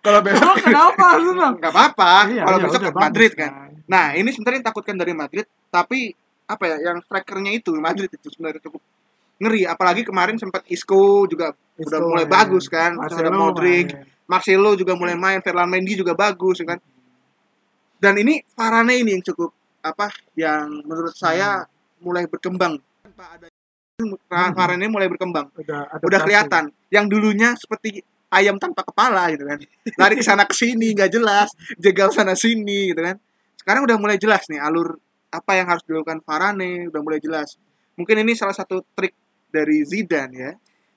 [0.00, 1.50] Kalau- besok kenapa Arsenal?
[1.56, 3.52] nggak apa-apa Iya, kalau iya, besok ke Madrid bagus kan
[3.90, 6.14] nah ini sebenarnya yang takutkan dari Madrid tapi
[6.50, 8.82] apa ya yang strikernya itu Madrid itu sebenarnya cukup
[9.40, 9.62] ngeri.
[9.64, 12.34] Apalagi kemarin sempat Isco juga udah Isco mulai main.
[12.36, 14.06] bagus kan terus ada Marcelo Modric main.
[14.28, 16.78] Marcelo juga mulai main Ferland Mendy juga bagus ya kan.
[18.00, 19.50] Dan ini Varane ini yang cukup
[19.80, 21.64] apa yang menurut saya
[22.04, 22.76] mulai berkembang.
[23.00, 23.46] Tanpa ada
[24.52, 25.52] Varane mulai berkembang.
[25.56, 26.72] Udah udah kelihatan.
[26.92, 28.00] Yang dulunya seperti
[28.32, 29.58] ayam tanpa kepala gitu kan.
[30.00, 31.52] Lari ke sana ke sini nggak jelas.
[31.76, 33.16] Jegal sana sini gitu kan
[33.60, 34.96] sekarang udah mulai jelas nih alur
[35.28, 37.60] apa yang harus dilakukan Varane udah mulai jelas.
[37.94, 39.12] Mungkin ini salah satu trik
[39.52, 40.52] dari Zidane ya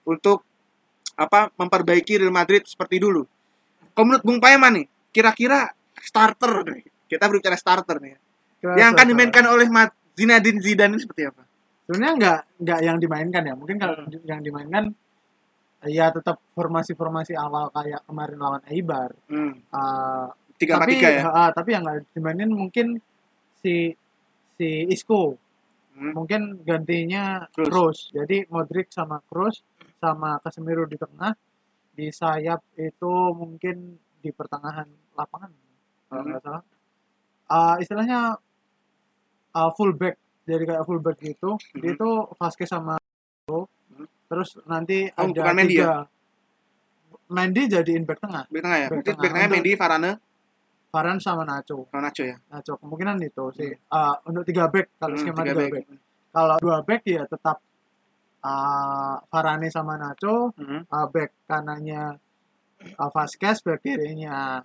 [0.08, 0.48] untuk
[1.20, 3.28] apa memperbaiki Real Madrid seperti dulu.
[3.92, 8.16] Kalau menurut Bung Paeman nih kira-kira starter nih kita berbicara starter nih
[8.58, 11.44] Kira- yang akan dimainkan oleh Mat- Zinedine Zidane ini seperti apa?
[11.84, 14.96] Sebenarnya nggak nggak yang dimainkan ya mungkin kalau yang dimainkan
[15.84, 19.12] ya tetap formasi-formasi awal kayak kemarin lawan Eibar.
[19.28, 19.60] Hmm.
[19.68, 20.32] Uh,
[20.64, 22.88] tiga tapi tiga ya ah, tapi yang nggak dimainin mungkin
[23.58, 23.94] si
[24.54, 25.38] si Isco
[25.94, 26.10] Hmm.
[26.12, 27.70] mungkin gantinya Kroos.
[27.70, 29.62] Kroos jadi Modric sama Kroos
[29.96, 31.38] sama Casemiro di tengah
[31.92, 35.54] di sayap itu mungkin di pertengahan lapangan
[36.04, 36.30] kalau Hmm.
[36.30, 36.64] nggak salah
[37.46, 38.42] Ah, istilahnya
[39.52, 41.78] ah, fullback jadi kayak fullback gitu Hmm.
[41.78, 43.70] dia itu Vasquez sama Ronaldo.
[43.88, 44.08] Hmm.
[44.26, 46.10] terus nanti Oh, ada bukan Mendy tiga
[47.30, 49.14] Mendy jadiin back tengah Back tengah ya Back tengah.
[49.16, 50.12] back tengah Mendy Varane
[50.94, 55.18] Varane sama Nacho sama Nacho ya Nacho kemungkinan itu sih Ah, untuk tiga back kalau
[55.18, 55.72] Hmm, skema tiga back.
[55.74, 55.86] back
[56.30, 57.58] kalau dua back ya tetap
[59.26, 60.86] Varane sama Nacho Hmm.
[60.88, 62.22] ah, back kanannya
[62.94, 64.62] ah, Vasquez back kirinya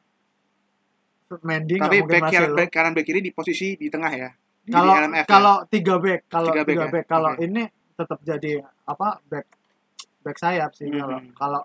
[1.40, 4.30] Mendy Tapi back, kiri, back kanan back kiri di posisi di tengah ya.
[4.64, 5.28] Di kalau LMF ya?
[5.28, 7.10] kalau tiga back kalau Tiga tiga back back, ya?
[7.10, 7.40] kalau Oke.
[7.42, 7.62] ini
[7.94, 8.52] tetap jadi
[8.86, 9.46] apa back
[10.22, 10.96] back sayap sih Hmm.
[10.98, 11.62] kalau kalau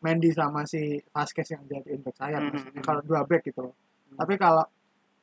[0.00, 2.70] Mendy sama si Vasquez yang jadiin back sayap Hmm, maksudnya.
[2.72, 3.74] hmm, kalau dua back gitu loh
[4.12, 4.64] tapi kalau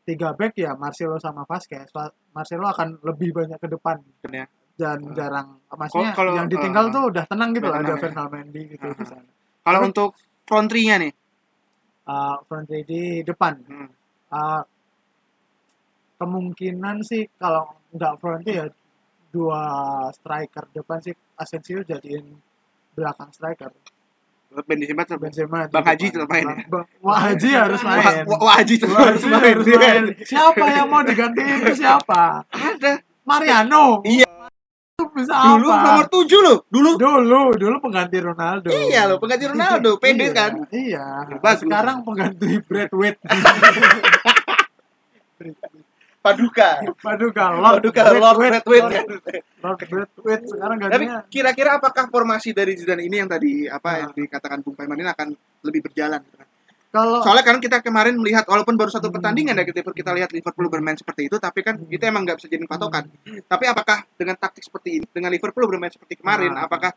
[0.03, 4.47] tiga back ya Marcelo sama Vasquez Va- Marcelo akan lebih banyak ke depan Ya.
[4.73, 5.13] dan Hmm.
[5.13, 7.97] jarang maksudnya kalau- yang ditinggal uh, tuh udah tenang gitu loh ada ya.
[7.97, 8.95] Fernand Mendy gitu Uh-huh.
[8.95, 9.27] di sana
[9.61, 10.09] Kalau Tapi- untuk
[10.43, 11.13] front three-nya nih.
[12.07, 13.89] Uh, front three di depan Hmm.
[14.27, 14.63] Uh,
[16.17, 18.67] kemungkinan sih kalau nggak front three ya
[19.29, 19.61] dua
[20.11, 22.25] striker depan sih Asensio jadiin
[22.91, 23.69] belakang striker
[24.65, 26.55] Benzema tetap Benzema Bang Haji tetap main ya?
[26.99, 29.55] Wah Haji harus main wah, Haji tetap harus main.
[30.23, 33.03] siapa yang mau digantiin itu siapa Ada.
[33.21, 34.25] Mariano Iya.
[34.97, 36.57] Bisa Dulu apa nomor 7 loh.
[36.73, 40.51] Dulu dulu dulu pengganti Ronaldo Iya loh, pengganti Ronaldo, pede Iya, kan?
[40.73, 41.05] iya
[41.53, 43.15] sekarang pengganti Brad Pitt
[46.17, 46.69] Paduka.
[46.99, 48.83] Paduka Lord Paduka Lord Pitt.
[49.63, 49.79] Lord-
[50.17, 53.97] Pitt sekarang Tapi gantinya kira-kira apakah formasi dari Zidane ini yang tadi apa Nah.
[54.01, 55.27] yang dikatakan Bung Paiman ini akan
[55.63, 56.19] lebih berjalan?
[56.87, 59.15] kalau Soalnya kan kita kemarin melihat walaupun baru satu Hmm.
[59.15, 61.87] pertandingan ya kita kita lihat Liverpool bermain seperti itu, tapi kan Hmm.
[61.87, 63.05] itu emang nggak bisa jadi patokan.
[63.43, 66.65] Tapi apakah dengan taktik seperti ini, dengan Liverpool bermain seperti kemarin, Nah.
[66.65, 66.91] apakah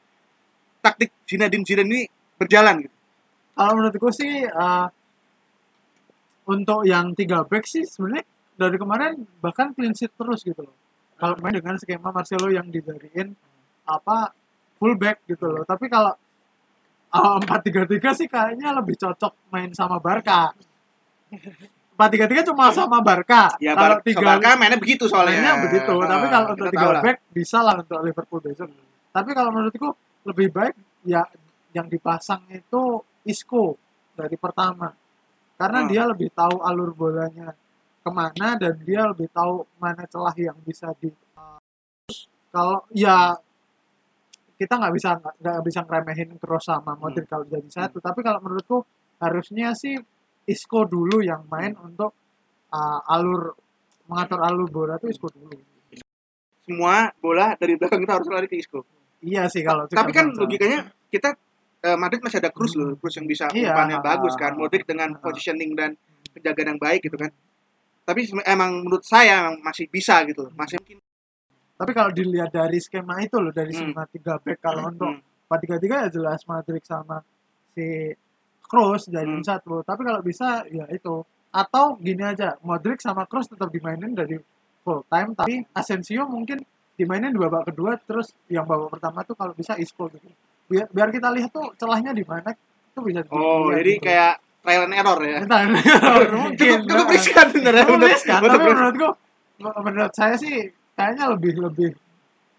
[0.80, 2.00] taktik Zinedine Zidane ini
[2.34, 2.94] berjalan gitu?
[3.52, 4.88] kalau menurutku sih uh,
[6.46, 8.24] untuk yang tiga back sih sebenarnya
[8.60, 10.76] dari kemarin bahkan clean sheet terus gitu loh.
[11.16, 13.32] Kalau main dengan skema Marcelo yang dijadiin
[13.88, 14.36] apa
[14.76, 15.64] full back gitu loh.
[15.64, 16.12] Tapi kalau
[17.12, 20.52] uh, empat tiga tiga sih kayaknya lebih cocok main sama Barca.
[21.96, 23.56] Empat tiga tiga cuma sama Barca.
[23.60, 25.36] Ya kalau tiga Barca mainnya begitu soalnya.
[25.40, 25.92] mainnya begitu.
[26.00, 27.02] Ah, Tapi kalau untuk tiga lah.
[27.04, 28.68] back bisa lah untuk Liverpool besok.
[29.12, 29.88] Tapi kalau menurutku
[30.24, 31.24] lebih baik ya
[31.72, 33.76] yang dipasang itu Isco
[34.16, 34.88] dari pertama.
[35.60, 35.88] Karena Ah.
[35.88, 37.52] dia lebih tahu alur bolanya
[38.00, 41.12] ke mana dan dia lebih tahu mana celah yang bisa di
[42.50, 43.36] kalau ya
[44.56, 48.84] kita nggak bisa nggak bisa ngeremehin Kroos sama Modric kalau jadi satu tapi kalau menurutku
[49.20, 49.96] harusnya sih
[50.44, 52.12] Isco dulu yang main untuk
[52.68, 53.54] uh, alur
[54.08, 55.54] mengatur alur bola itu Isco dulu
[56.60, 58.84] Semua bola dari belakang kita harus lari ke Isco.
[59.20, 60.40] iya sih kalau Tapi kan Barca.
[60.44, 61.34] logikanya kita
[61.80, 63.72] eh, Madrid masih ada Cruz loh, Cruz yang bisa Iya.
[63.72, 64.52] umpannya bagus kan.
[64.54, 65.18] Modric dengan Ah.
[65.18, 65.96] positioning dan
[66.30, 67.32] penjagaan yang baik gitu kan.
[68.04, 70.48] Tapi emang menurut saya emang masih bisa gitu.
[70.56, 70.98] Masih mungkin
[71.80, 73.88] tapi kalau dilihat dari skema itu loh dari Hmm.
[73.88, 75.24] skema tiga back kalau untuk Hmm.
[75.48, 77.24] empat tiga tiga ya jelas Madrid sama
[77.72, 78.12] si
[78.68, 79.40] Kroos jadi Hmm.
[79.40, 84.36] satu tapi kalau bisa ya itu atau gini aja Modric sama Kroos tetap dimainin dari
[84.84, 86.60] full time tapi Asensio mungkin
[87.00, 90.28] dimainin di babak kedua terus yang babak pertama tuh kalau bisa Isco gitu
[90.68, 92.52] biar, biar kita lihat tuh celahnya di mana
[92.92, 94.04] itu bisa Oh, jadi gitu.
[94.04, 95.38] kayak trial and error ya.
[95.42, 95.60] Entah,
[96.44, 97.14] mungkin Cukup nah.
[97.14, 97.46] riskan.
[97.50, 99.08] Cukup Untuk- riskan, tapi menurutku
[99.60, 101.90] menurut saya sih kayaknya lebih lebih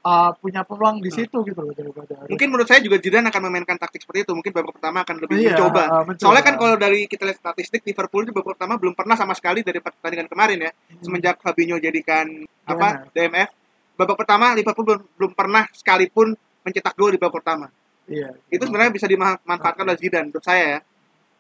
[0.06, 3.78] uh, punya peluang di situ gitu loh daripada Mungkin menurut saya juga Zidane akan memainkan
[3.78, 4.34] taktik seperti itu.
[4.34, 5.82] Mungkin babak pertama akan lebih Iya, mencoba.
[5.82, 6.22] uh, mencoba.
[6.22, 9.66] Soalnya kan kalau dari kita lihat statistik Liverpool itu babak pertama belum pernah sama sekali
[9.66, 10.72] dari pertandingan kemarin ya.
[10.74, 11.02] Hmm.
[11.02, 12.26] Semenjak Fabinho jadikan
[12.66, 13.50] apa DMF,
[13.98, 17.66] babak pertama Liverpool belum, belum pernah sekalipun mencetak gol di babak pertama.
[18.06, 18.34] Iya.
[18.50, 20.80] Itu sebenarnya bisa dimanfaatkan oleh Zidane menurut saya ya.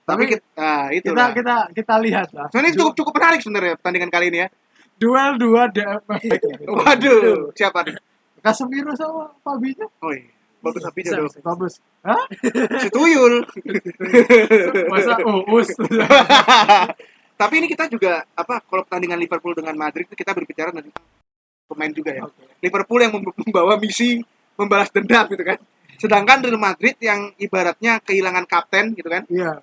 [0.01, 1.29] Tapi Tapi kita, nah, itu kita lah.
[1.31, 2.47] kita kita lihat lah.
[2.49, 4.47] Sebenarnya cukup cukup menarik sebenarnya pertandingan kali ini ya.
[4.97, 6.21] Duel dua DFF.
[6.77, 7.95] Waduh, siapa nih?
[8.41, 9.87] Casemiro sama Fabinho.
[10.01, 10.29] Oh iya.
[10.61, 11.17] Bagus tapi bisa.
[11.41, 11.73] Bagus.
[12.05, 12.21] Hah?
[12.81, 13.41] Si Tuyul.
[14.93, 15.69] Masa uus.
[17.41, 20.93] Tapi ini kita juga apa kalau pertandingan Liverpool dengan Madrid itu kita berbicara tentang
[21.65, 22.29] pemain juga ya.
[22.61, 24.21] Liverpool yang mem- membawa misi
[24.53, 25.57] membalas dendam gitu kan.
[25.97, 29.25] Sedangkan Real Madrid yang ibaratnya kehilangan kapten gitu kan.
[29.25, 29.57] Iya,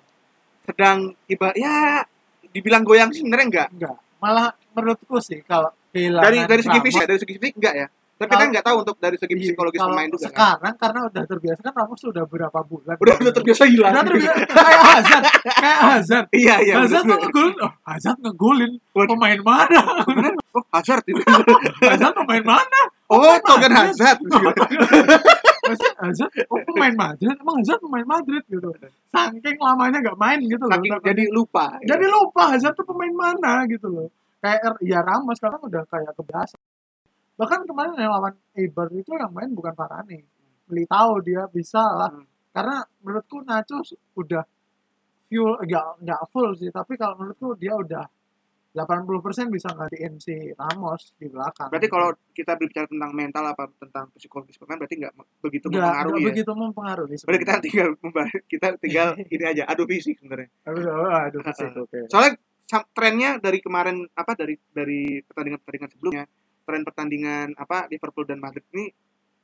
[0.69, 2.05] Sedang iba ya
[2.47, 3.67] dibilang goyang sih sebenarnya enggak.
[3.71, 3.95] enggak.
[4.17, 7.87] Malah menurutku sih kalau kehilangan Dari dari segi fisik, dari segi fisik enggak ya.
[8.19, 10.29] Tapi kita Kalau- nggak tahu untuk dari segi Iya, psikologis kalau pemain juga kan.
[10.29, 13.91] sekarang karena udah terbiasa kan Ramos sudah berapa bulan Udah udah terbiasa hilang.
[13.95, 15.23] udah terbiasa kayak Hazard
[15.55, 16.73] kayak Hazard Iya iya.
[16.77, 17.21] Hazard tuh bener.
[17.23, 19.07] ngegolin oh, Hazard ngegolin Waduh.
[19.09, 19.79] pemain mana
[20.51, 21.21] Oh, Hazard itu.
[21.87, 23.73] Hazard pemain mana Oh, Togan.
[23.73, 24.21] Hazard.
[25.69, 27.35] Maksudnya Hazard oh pemain Madrid.
[27.41, 28.69] Emang Hazard pemain Madrid gitu.
[29.09, 30.77] Saking lamanya nggak main gitu loh.
[30.77, 31.65] Saking jadi lupa.
[31.81, 34.07] jadi lupa Hazard tuh pemain mana gitu loh.
[34.39, 36.57] Kayak ya Ramos sekarang udah kayak kebiasa.
[37.37, 40.25] Bahkan kemarin yang lawan Eibar itu yang main bukan Varane.
[40.69, 42.13] Tahu dia bisa lah.
[42.13, 42.25] Hmm.
[42.49, 43.77] karena menurutku Nacho
[44.17, 44.41] udah
[45.29, 46.73] full nggak nggak full sih.
[46.73, 48.05] Tapi kalau menurutku dia udah
[48.69, 49.09] 80%
[49.49, 54.55] bisa gantiin si Ramos di belakang Berarti kalau kita berbicara tentang mental apa tentang psikologis
[54.55, 56.27] pemain berarti nggak begitu nggak mempengaruhi nggak ya.
[56.29, 57.87] begitu mempengaruhi Berarti kita tinggal
[58.45, 60.49] kita tinggal ini aja adu fisik sebenarnya.
[60.63, 62.31] aduh, aduh, fisik, oke Soalnya
[62.63, 66.23] sam- trennya dari kemarin apa dari dari pertandingan-pertandingan sebelumnya,
[66.63, 68.93] tren pertandingan apa Liverpool dan Madrid ini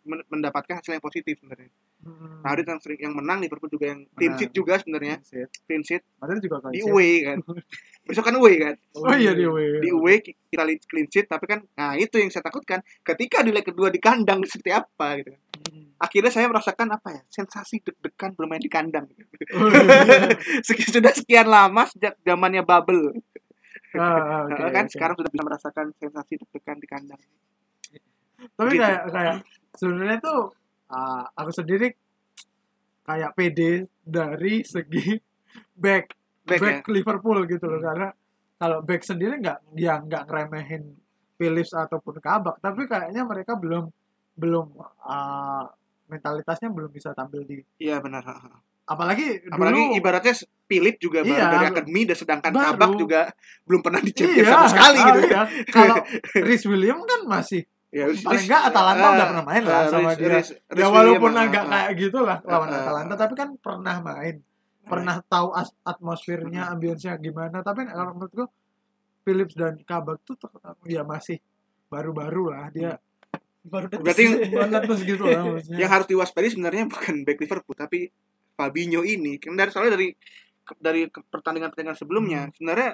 [0.06, 1.74] mendapatkan hasil yang positif sebenarnya.
[2.00, 2.40] Hmm.
[2.40, 5.18] Madrid yang sering yang menang, Liverpool juga yang clean sheet juga sebenarnya,
[5.66, 6.06] Clean sheet.
[6.16, 7.38] Madrid juga clean di away kan.
[8.06, 8.76] Besok kan away kan.
[8.94, 12.30] oh iya di away Di away ki- kita clean sheet tapi kan nah itu yang
[12.30, 15.42] saya takutkan ketika di leg kedua di kandang seperti apa gitu kan.
[15.66, 15.86] Hmm.
[15.98, 17.22] Akhirnya saya merasakan apa ya?
[17.26, 19.10] Sensasi deg-degan bermain di kandang.
[19.52, 20.38] Oh, iya.
[20.94, 23.18] Sudah sekian lama sejak zamannya bubble
[23.96, 24.92] Ah, ah, oke, Eh, kan oke.
[24.92, 27.22] sekarang sudah bisa merasakan sensasi deg-degan di kandang
[28.56, 28.84] tapi gitu.
[28.84, 29.36] kayak kayak
[29.76, 30.40] sebenarnya tuh
[30.90, 31.88] ah, aku sendiri
[33.06, 33.60] kayak PD
[34.02, 35.14] dari segi
[35.84, 36.06] back
[36.46, 37.74] back, back, ya Liverpool gitu Hmm.
[37.78, 38.08] loh karena
[38.56, 40.84] kalau back sendiri nggak ya nggak ngeremehin
[41.36, 43.90] Phillips ataupun Kabak tapi kayaknya mereka belum
[44.36, 44.66] belum
[45.04, 45.68] ah,
[46.06, 48.22] mentalitasnya belum bisa tampil di iya benar
[48.86, 50.34] apalagi apalagi dulu ibaratnya
[50.66, 52.66] Philip juga baru Iya, dari akademi dan sedangkan baru.
[52.74, 53.22] Kabak juga
[53.66, 55.42] belum pernah di iya, sama sekali ah, gitu iya.
[55.74, 55.98] kalau
[56.46, 57.66] Rhys William kan masih
[57.96, 60.44] ya, paling nggak Atalanta udah pernah main lah sama dia.
[60.70, 64.36] ya walaupun agak kayak gitulah lawan Eh, eh, Atalanta tapi kan pernah main.
[64.84, 67.58] Pernah tahu as- atmosfernya ambience-nya gimana.
[67.60, 68.46] Tapi kalau menurutku
[69.24, 70.38] Phillips dan Kabak tuh
[70.84, 71.42] ya masih
[71.88, 72.70] baru-baru lah.
[72.70, 73.00] Dia
[73.64, 75.78] baru Berarti yang- netes gitu lah maksudnya.
[75.80, 78.14] yang harus diwaspadai sebenarnya bukan back Liverpool tapi
[78.54, 79.40] Fabinho ini.
[79.40, 80.14] Kan dari soalnya dari
[80.76, 82.54] dari ke- pertandingan-pertandingan sebelumnya Hmm.
[82.54, 82.90] sebenarnya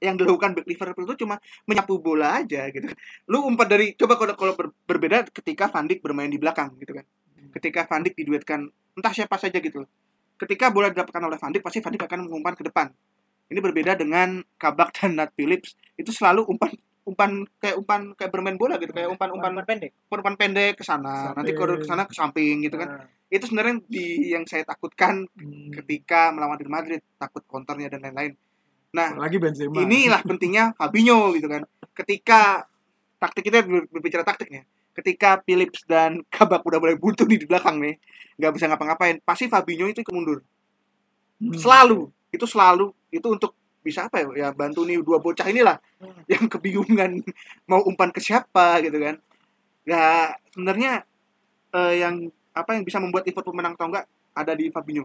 [0.00, 2.92] yang dilakukan back Liverpool itu cuma menyapu bola aja gitu
[3.32, 6.92] lu umpat dari coba kalau kalau ber- berbeda ketika Van Dijk bermain di belakang gitu
[6.96, 7.06] kan.
[7.56, 9.88] Ketika Van Dijk diduetkan entah siapa saja gitu
[10.36, 12.92] ketika bola didapatkan oleh Van Dijk pasti Van Dijk akan mengumpan ke depan.
[13.46, 15.78] Ini berbeda dengan Kabak dan Nat Phillips.
[15.96, 16.74] Itu selalu umpan
[17.06, 19.94] umpan kayak umpan kayak bermain bola gitu kayak umpan-umpan umpan pendek?
[20.10, 22.88] umpan pendek ke sana nanti kalau ke sana ke samping gitu kan.
[22.98, 28.10] Nah, itu sebenarnya di yang saya takutkan hmm, ketika melawan Real Madrid takut counternya dan
[28.10, 28.34] lain-lain
[28.96, 29.76] nah lagi Benzema.
[29.84, 31.68] inilah pentingnya Fabinho gitu kan.
[31.92, 32.64] Ketika
[33.20, 34.64] taktik kita ber- berbicara taktiknya
[34.96, 38.00] ketika Phillips dan Kabak udah mulai buntu di belakang nih
[38.40, 40.40] nggak bisa ngapa-ngapain pasti Fabinho itu ikut mundur.
[41.36, 41.52] Hmm.
[41.52, 42.08] selalu.
[42.32, 42.96] Itu selalu.
[43.12, 43.52] Itu untuk
[43.84, 45.78] bisa apa ya, ya bantu nih dua bocah inilah
[46.26, 47.22] yang kebingungan
[47.70, 49.20] mau umpan ke siapa gitu kan.
[49.84, 51.04] Ya sebenarnya
[51.76, 55.04] eh, yang apa yang bisa membuat Liverpool menang atau enggak ada di Fabinho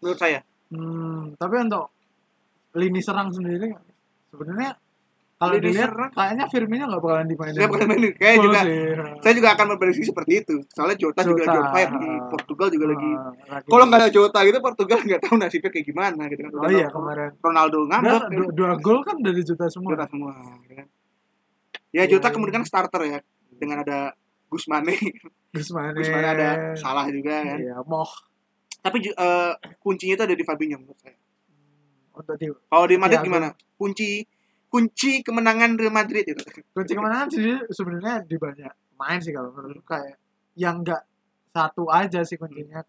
[0.00, 0.40] menurut saya.
[0.72, 1.92] Hmm, tapi untuk
[2.72, 3.74] lini serang sendiri
[4.26, 4.78] sebenarnya
[5.34, 6.10] kalau Lini dilihat serang?
[6.12, 8.92] kayaknya Firmino nggak bakalan dimainin saya bukan main kayak juga sih.
[9.18, 11.48] saya juga akan memprediksi seperti itu soalnya Jota, juga Jota.
[11.48, 13.66] lagi on fire di Portugal juga lagi Ah, lagi.
[13.66, 16.70] kalau nggak ada Jota gitu Portugal nggak tahu nasibnya kayak gimana gitu kan oh Udah
[16.70, 20.32] iya tahu kemarin Ronaldo ngambek Nah, dua, dua gol kan dari Jota semua Jota semua
[20.60, 20.86] gitu kan.
[21.90, 22.32] ya Jota Iya.
[22.32, 23.18] kemudian kan starter ya
[23.50, 23.98] dengan ada
[24.46, 24.92] Gusmane
[25.56, 28.12] Gusmane Gusmane ada salah juga kan iya Moh
[28.78, 31.16] tapi eh, kuncinya itu ada di Fabinho menurut saya
[32.14, 33.48] untuk di kalau di Madrid Iya, gimana?
[33.74, 34.24] kunci
[34.66, 36.42] kunci kemenangan Real Madrid itu.
[36.70, 40.14] Kunci kemenangan sih sebenarnya di banyak main sih kalau menurut kayak
[40.54, 41.02] yang enggak
[41.50, 42.82] satu aja sih kuncinya.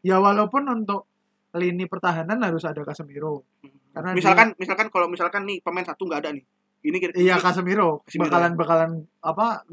[0.00, 1.04] Ya walaupun untuk
[1.52, 3.44] lini pertahanan harus ada Casemiro.
[3.92, 6.44] Karena misalkan misalkan kalau misalkan nih pemain satu nggak ada nih.
[6.86, 8.00] Ini kira iya Casemiro.
[8.06, 8.30] Casemiro.
[8.30, 9.66] bakalan bakalan apa?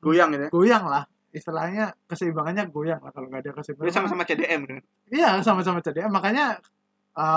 [0.00, 0.50] Goyang gitu ya?
[0.50, 1.04] Goyang lah.
[1.28, 3.92] Istilahnya keseimbangannya goyang lah kalau nggak ada Dia keseimbangan.
[3.94, 4.78] sama-sama CDM kan.
[5.12, 6.58] Iya sama-sama CDM makanya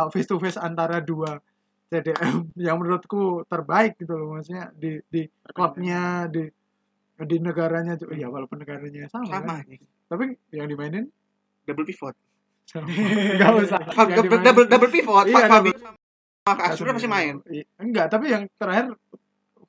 [0.10, 1.42] face to face antara dua
[1.90, 6.48] CDM yang menurutku terbaik gitu loh maksudnya di di klubnya di
[7.22, 9.62] di negaranya juga ya walaupun negaranya sama, Sama.
[9.62, 9.78] kan.
[10.10, 11.06] tapi yang dimainin
[11.62, 12.16] Double pivot.
[13.38, 15.26] nggak usah double, double, double pivot.
[15.28, 15.84] Iya, Fa- Fabi double-
[16.42, 17.36] sama Asura pasti main.
[17.46, 18.98] Iya, enggak tapi yang terakhir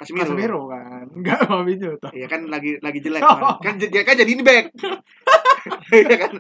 [0.03, 0.27] Casemiro.
[0.27, 3.41] Casemiro kan enggak Fabinho tuh Iya kan lagi lagi jelek kan.
[3.59, 4.65] Kan, j- kan jadi ini back.
[5.89, 6.33] Iya kan?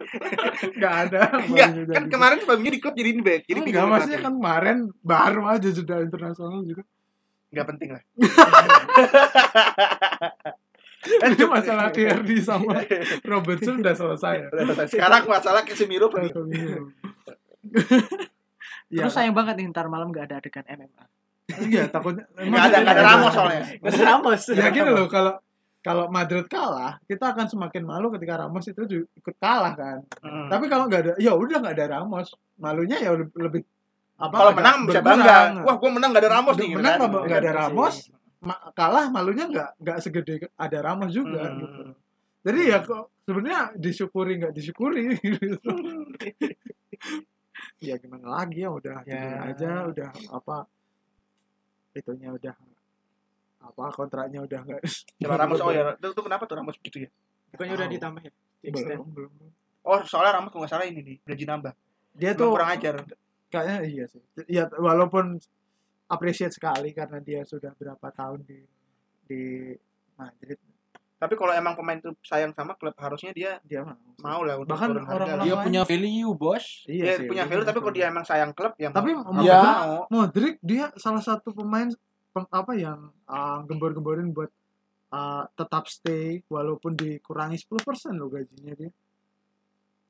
[0.68, 3.40] enggak ada Enggak, kan kemarin Fabinho di klub jadi ini back.
[3.44, 4.26] Jadi Oh, enggak maksudnya pelatih.
[4.26, 6.82] kan kemarin baru aja sudah internasional gitu
[7.48, 8.02] Nggak penting lah.
[11.02, 12.78] itu masalah KRD sama
[13.22, 14.48] Robertson udah selesai ya
[14.86, 16.46] Sekarang masalah Casemiro Fabinho.
[16.46, 16.80] Fabinho.
[18.88, 21.04] Iya, Terus sayang banget nih ntar malam nggak ada adegan MMA.
[21.64, 23.62] Iya takutnya Nggak ada, nggak ada Ramos soalnya.
[23.76, 24.40] Nggak ada Ramos.
[24.48, 25.32] ya gini loh kalau
[25.80, 30.46] kalau Madrid kalah kita akan semakin malu ketika Ramos itu juga ikut kalah kan Hmm.
[30.48, 33.62] tapi kalau nggak ada ya udah nggak ada Ramos malunya ya lebih, lebih
[34.14, 35.36] apa Kalau menang bisa bangga.
[35.60, 36.68] Wah, gua menang nggak ada Ramos nih.
[36.72, 37.10] menang kan?
[37.26, 37.94] nggak ada Ramos
[38.40, 41.58] ma- kalah malunya nggak nggak segede ada Ramos juga Hmm.
[41.58, 41.82] gitu
[42.42, 45.62] jadi ya kok sebenarnya disyukuri nggak disyukuri gitu.
[47.80, 49.42] ya gimana lagi ya udah Ya.
[49.44, 50.66] aja udah apa
[51.92, 52.54] itunya udah
[53.62, 54.80] apa kontraknya udah nggak
[55.22, 57.10] Coba Ramos oh ya, itu, itu kenapa tuh Ramos begitu ya?
[57.54, 58.32] Bukannya udah ditambah ya?
[58.64, 59.30] Belum belum
[59.82, 61.72] Oh, soalnya Ramos kalau nggak salah ini nih, gaji nambah.
[62.12, 62.94] dia Emang tuh kurang ajar.
[63.48, 65.36] kayaknya iya sih ya walaupun
[66.06, 68.58] appreciate sekali karena dia sudah berapa tahun di
[69.24, 69.42] di
[70.14, 70.56] Madrid
[71.22, 73.86] Tapi kalau emang pemain itu sayang sama klub, harusnya dia dia
[74.18, 75.14] mau lah untuk Bahkan turun harga.
[75.16, 76.64] orang-orang Dia lain- punya value, Bos.
[76.82, 79.38] Dia sih, punya dia value, tapi kalau dia emang sayang klub, ya tapi mau.
[79.40, 79.62] Ya.
[79.62, 79.94] mau.
[80.08, 81.86] Modric dia salah satu pemain
[82.28, 84.50] pem- apa yang uh, gembor-gemborin buat
[85.08, 87.70] uh, tetap stay walaupun dikurangi 10%
[88.12, 88.90] loh gajinya dia.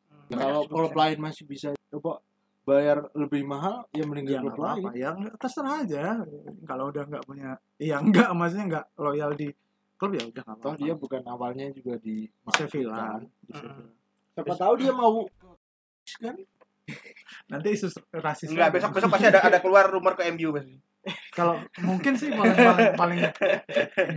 [0.08, 0.96] Hmm, Kalau kalau sukses.
[0.98, 2.24] lain masih bisa coba
[2.62, 4.80] bayar lebih mahal, ya mending Ya nggak klub lain.
[4.80, 6.04] apa-apa, ya nggak- terserah aja.
[6.62, 9.52] Kalau udah nggak punya, ya enggak maksudnya nggak loyal di
[10.02, 12.26] klub ya udah nggak Toh dia bukan awalnya juga di
[12.58, 13.22] Sevilla.
[13.22, 13.22] kan.
[13.46, 13.86] Di Sevilla.
[14.34, 15.22] Siapa tahu dia mau
[16.18, 16.34] kan?
[17.46, 18.50] Nanti isu rasis.
[18.50, 20.74] Enggak, besok besok pasti ada ada keluar rumor ke MU pasti.
[21.38, 23.20] Kalau mungkin sih paling paling, paling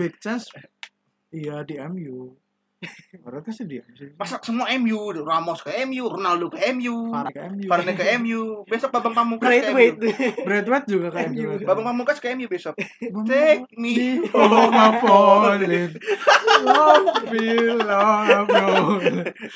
[0.02, 0.50] big chance
[1.30, 2.34] iya di MU.
[3.22, 4.10] Menurutku sih di MU sih.
[4.16, 7.68] Masa semua MU, Ramos ke MU, Ronaldo ke MU, Varane ke MU.
[7.68, 9.70] Varane ke MU, besok Babang Pamungkas ke.
[9.72, 9.96] MU.
[10.46, 11.60] Braithwaite juga ke MU.
[11.66, 12.78] Babang Pamungkas ke MU besok.
[13.30, 14.22] Take me.
[14.32, 15.96] Oh, my falling.
[16.64, 18.50] Love me, love.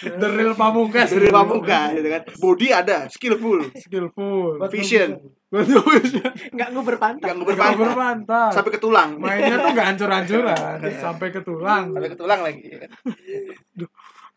[0.01, 1.11] The real pamungkas.
[1.13, 2.21] Dari Pamungkas gitu kan.
[2.39, 4.59] Body ada, skillful, Skillful.
[4.69, 5.81] vision, Betul.
[5.97, 6.29] vision.
[6.53, 7.25] Nggak nguber pantat.
[7.25, 8.51] yang Gak berpantat berpantat.
[8.53, 9.09] sampai ke tulang.
[9.17, 10.77] Mainnya tuh gak hancur-hancuran.
[11.05, 11.85] Sampai ke tulang.
[11.89, 12.69] Sampai ke tulang lagi.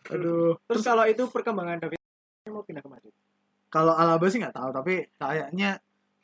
[0.08, 0.56] Aduh.
[0.66, 2.00] Terus kalau itu perkembangan David
[2.48, 3.14] mau pindah ke Madrid.
[3.68, 4.72] Kalau Alaba sih gak tahu.
[4.72, 5.76] Tapi kayaknya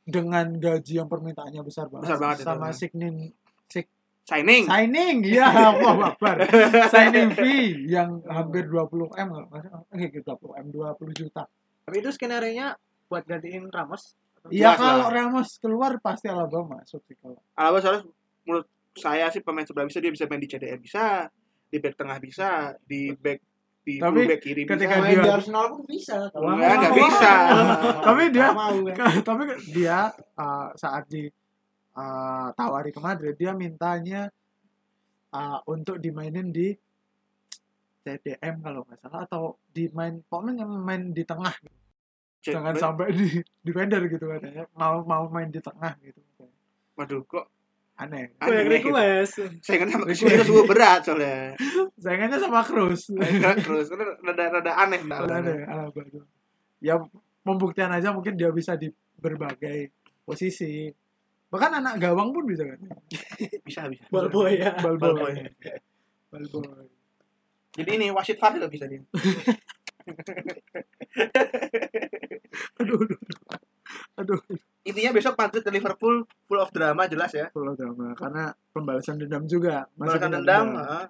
[0.08, 2.08] dengan gaji yang permintaannya besar banget.
[2.08, 2.46] Besar banget itu.
[2.48, 3.16] Sama signing
[4.28, 4.68] Signing.
[4.68, 5.48] signing iya
[5.80, 6.36] wah akbar
[6.92, 11.48] signing fee yang hampir 20 m nggak eh 20 m 20 juta
[11.88, 12.76] Tapi itu skenario nya
[13.08, 14.12] buat gantiin Ramos.
[14.50, 15.14] Iya kalau lah.
[15.14, 17.38] Ramos keluar pasti Alaba masuk sih kalau.
[17.54, 18.02] Alaba soalnya
[18.44, 21.28] menurut saya sih pemain sebelah bisa dia bisa main di CDM bisa,
[21.70, 23.38] di back tengah bisa, di back
[23.86, 25.08] di Tapi back kiri ketika bisa.
[25.08, 26.16] Dia- di Arsenal pun bisa.
[26.28, 27.32] Kalau Enggak, enggak bisa.
[28.06, 29.08] Tapi dia kan.
[29.28, 29.98] tapi dia
[30.36, 31.24] uh, saat di
[31.96, 34.28] uh, tawari ke Madrid dia mintanya
[35.32, 36.74] uh, untuk dimainin di
[38.04, 41.52] CDM kalau nggak salah atau di main pokoknya yang main di tengah
[42.38, 46.22] Cek, jangan sampai di defender gitu katanya mau mau main di tengah gitu
[46.98, 47.46] Waduh, kok
[47.98, 48.90] aneh aneh gitu.
[48.90, 49.34] request.
[49.62, 51.58] Saingannya sama Casemiro sungguh berat soalnya.
[51.98, 53.10] saingannya sama Cruz
[53.62, 53.86] Terus
[54.22, 55.26] rada rada aneh nah.
[55.26, 56.22] Udah ada Alaba tuh.
[56.78, 56.94] Ya
[57.42, 59.90] pembuktian aja mungkin dia bisa di berbagai
[60.22, 60.90] posisi.
[61.50, 62.78] Bahkan anak gawang pun bisa kan.
[63.66, 64.04] Bisa bisa.
[64.10, 64.74] Ball boy ya.
[64.78, 65.34] Ball Ball boy.
[65.34, 65.36] boy.
[66.30, 66.86] Ball boy.
[67.78, 69.02] Jadi ini wasit juga bisa dia.
[72.80, 73.18] Aduh, aduh.
[74.16, 74.40] Aduh,
[74.82, 77.48] Intinya besok Madrid ke Liverpool full of drama jelas ya.
[77.50, 79.84] full drama karena pembalasan dendam juga.
[79.92, 81.04] Balasan kena dendam heeh.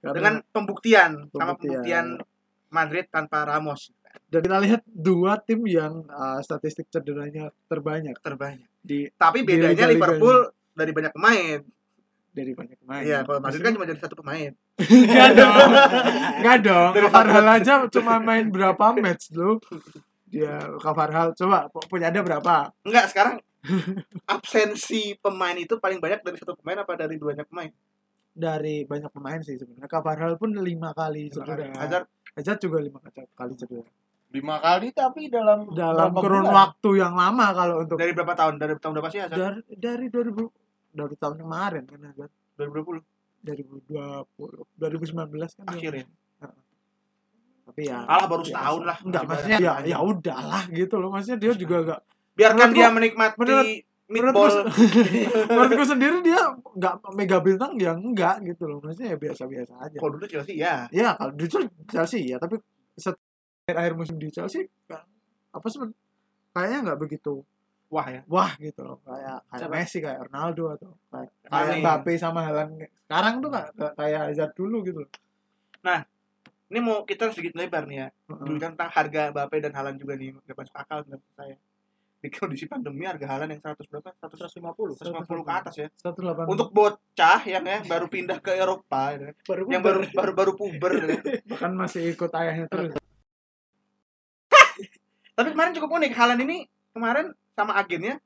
[0.00, 1.54] Karena- dengan pembuktian sama Pembuktian.
[1.54, 2.06] pembuktian
[2.68, 3.92] Madrid tanpa Ramos
[4.26, 8.68] dan kita lihat dua tim yang uh, statistik cederanya terbanyak terbanyak.
[8.78, 9.92] di Tapi Di bedanya liga-liganya.
[9.94, 10.38] Liverpool
[10.72, 11.58] dari banyak pemain.
[12.30, 13.04] dari banyak pemain.
[13.04, 14.52] Iya, kalau Madrid kan cuma jadi satu pemain.
[15.04, 15.70] Enggak dong.
[16.40, 16.90] Enggak dong.
[16.98, 19.60] Kavarhal aja cuma main berapa match lu?
[20.32, 22.72] Dia Kavarhal coba punya ada berapa?
[22.82, 23.36] Enggak, sekarang
[24.26, 27.70] absensi pemain itu paling banyak dari satu pemain apa dari banyak pemain?
[28.32, 29.84] dari banyak pemain sih sebenarnya.
[29.84, 31.68] Carvajal pun lima kali cedera.
[31.68, 31.76] kali.
[31.76, 32.96] Hazard Hazard juga lima
[33.36, 33.84] kali cedera.
[34.32, 36.56] lima kali tapi dalam Dalam kurun bulan?
[36.64, 38.56] waktu yang lama kalau untuk dari berapa tahun?
[38.56, 39.36] Dari tahun berapa sih Hazard?
[39.36, 40.48] dari dari 2000
[40.96, 43.04] dari tahun kemarin kan Hazard 2020
[43.44, 45.12] 2020 2019
[45.52, 46.06] kan dia- akhir ya.
[47.62, 48.52] Tapi ya Alah baru biasa.
[48.52, 48.98] setahun lah.
[49.00, 52.00] enggak maksudnya ya ya udahlah gitu loh maksudnya dia juga enggak
[52.32, 54.52] Biarkan menurut dia gua- menikmati menurut- meatball.
[55.48, 60.12] menurutku sendiri dia enggak mega bintang ya enggak gitu loh maksudnya ya biasa-biasa aja Kalau
[60.12, 60.84] dulu Chelsea ya.
[60.90, 61.46] ya kalau di
[61.86, 62.60] Chelsea ya tapi
[62.92, 63.20] setelah
[63.74, 65.00] akhir musim di Chelsea kan,
[65.50, 65.80] apa sih
[66.50, 67.40] kayaknya nggak begitu
[67.88, 68.20] Wah ya.
[68.26, 69.74] wah gitu loh kayak kayak Siapa?
[69.74, 74.76] Messi kayak Ronaldo atau kayak, kayak Mbappe sama Haaland sekarang tuh kayak kayak Hazard dulu
[74.82, 75.10] gitu loh
[76.72, 78.08] Ini mau kita sedikit lebar nih ya.
[78.56, 80.32] Tentang harga Mbappe dan Haaland juga nih.
[80.48, 81.60] Gak masuk akal menurut saya.
[82.16, 84.08] Di kondisi pandemi harga Haaland yang 100 berapa?
[84.24, 84.96] 150.
[84.96, 85.88] 150 ke atas ya.
[86.00, 89.36] 180 Untuk bocah yang ya baru pindah ke Eropa ya.
[89.44, 91.20] baru yang baru baru baru puber ya.
[91.52, 92.96] bahkan masih ikut ayahnya terus
[95.36, 96.12] Tapi kemarin cukup unik.
[96.16, 96.64] Haaland ini
[96.96, 98.16] kemarin sama agennya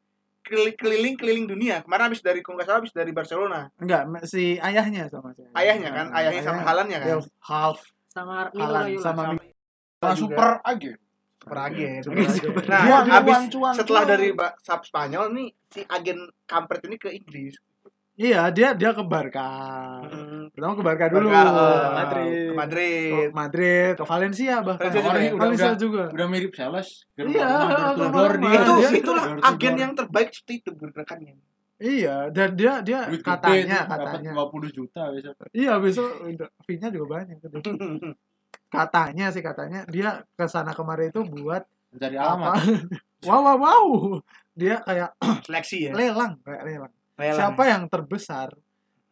[0.47, 1.83] keliling keliling keliling dunia.
[1.83, 3.75] Kemarin habis dari kalau nggak salah habis dari Barcelona.
[3.83, 7.27] enggak si ayahnya sama si Ayahnya kan, ayahnya sama Haalandnya kan.
[7.43, 7.83] half
[8.17, 9.05] sama Milo Haaland Raiola.
[9.05, 9.23] sama
[9.97, 10.97] Sama super agen
[11.37, 12.01] super agen.
[12.01, 12.51] Super agen.
[12.65, 14.11] Nah, Dia- dia habis cuan-cuan, setelah cuan.
[14.11, 17.55] dari sub Spanyol nih si agen kampret ini ke Inggris.
[18.17, 20.01] iya dia dia ke Barca
[20.49, 22.25] pertama ke Barca dulu Barca, eh, Ke Madrid.
[22.27, 23.31] Ke ke Madrid.
[23.31, 25.37] Madrid ke Valencia bahkan Valencia juga Valencia, ya?
[25.37, 27.47] Udah- udah- juga udah mirip sales Iya,
[27.95, 28.25] rumah.
[28.33, 31.35] dia itu itulah agen yang terbaik seperti itu gerakannya.
[31.77, 36.09] Iya dan dia dia Duit katanya dapat katanya 50 juta besok iya besok
[36.65, 37.37] fee-nya juga banyak
[38.69, 41.63] katanya sih katanya dia ke sana kemari itu buat
[41.93, 42.55] mencari apa alamat
[43.23, 43.85] wow wow wow
[44.53, 45.15] dia kayak
[45.47, 45.93] Seleksi ya.
[45.93, 47.37] lelang kayak lelang Lelang.
[47.39, 48.53] siapa yang terbesar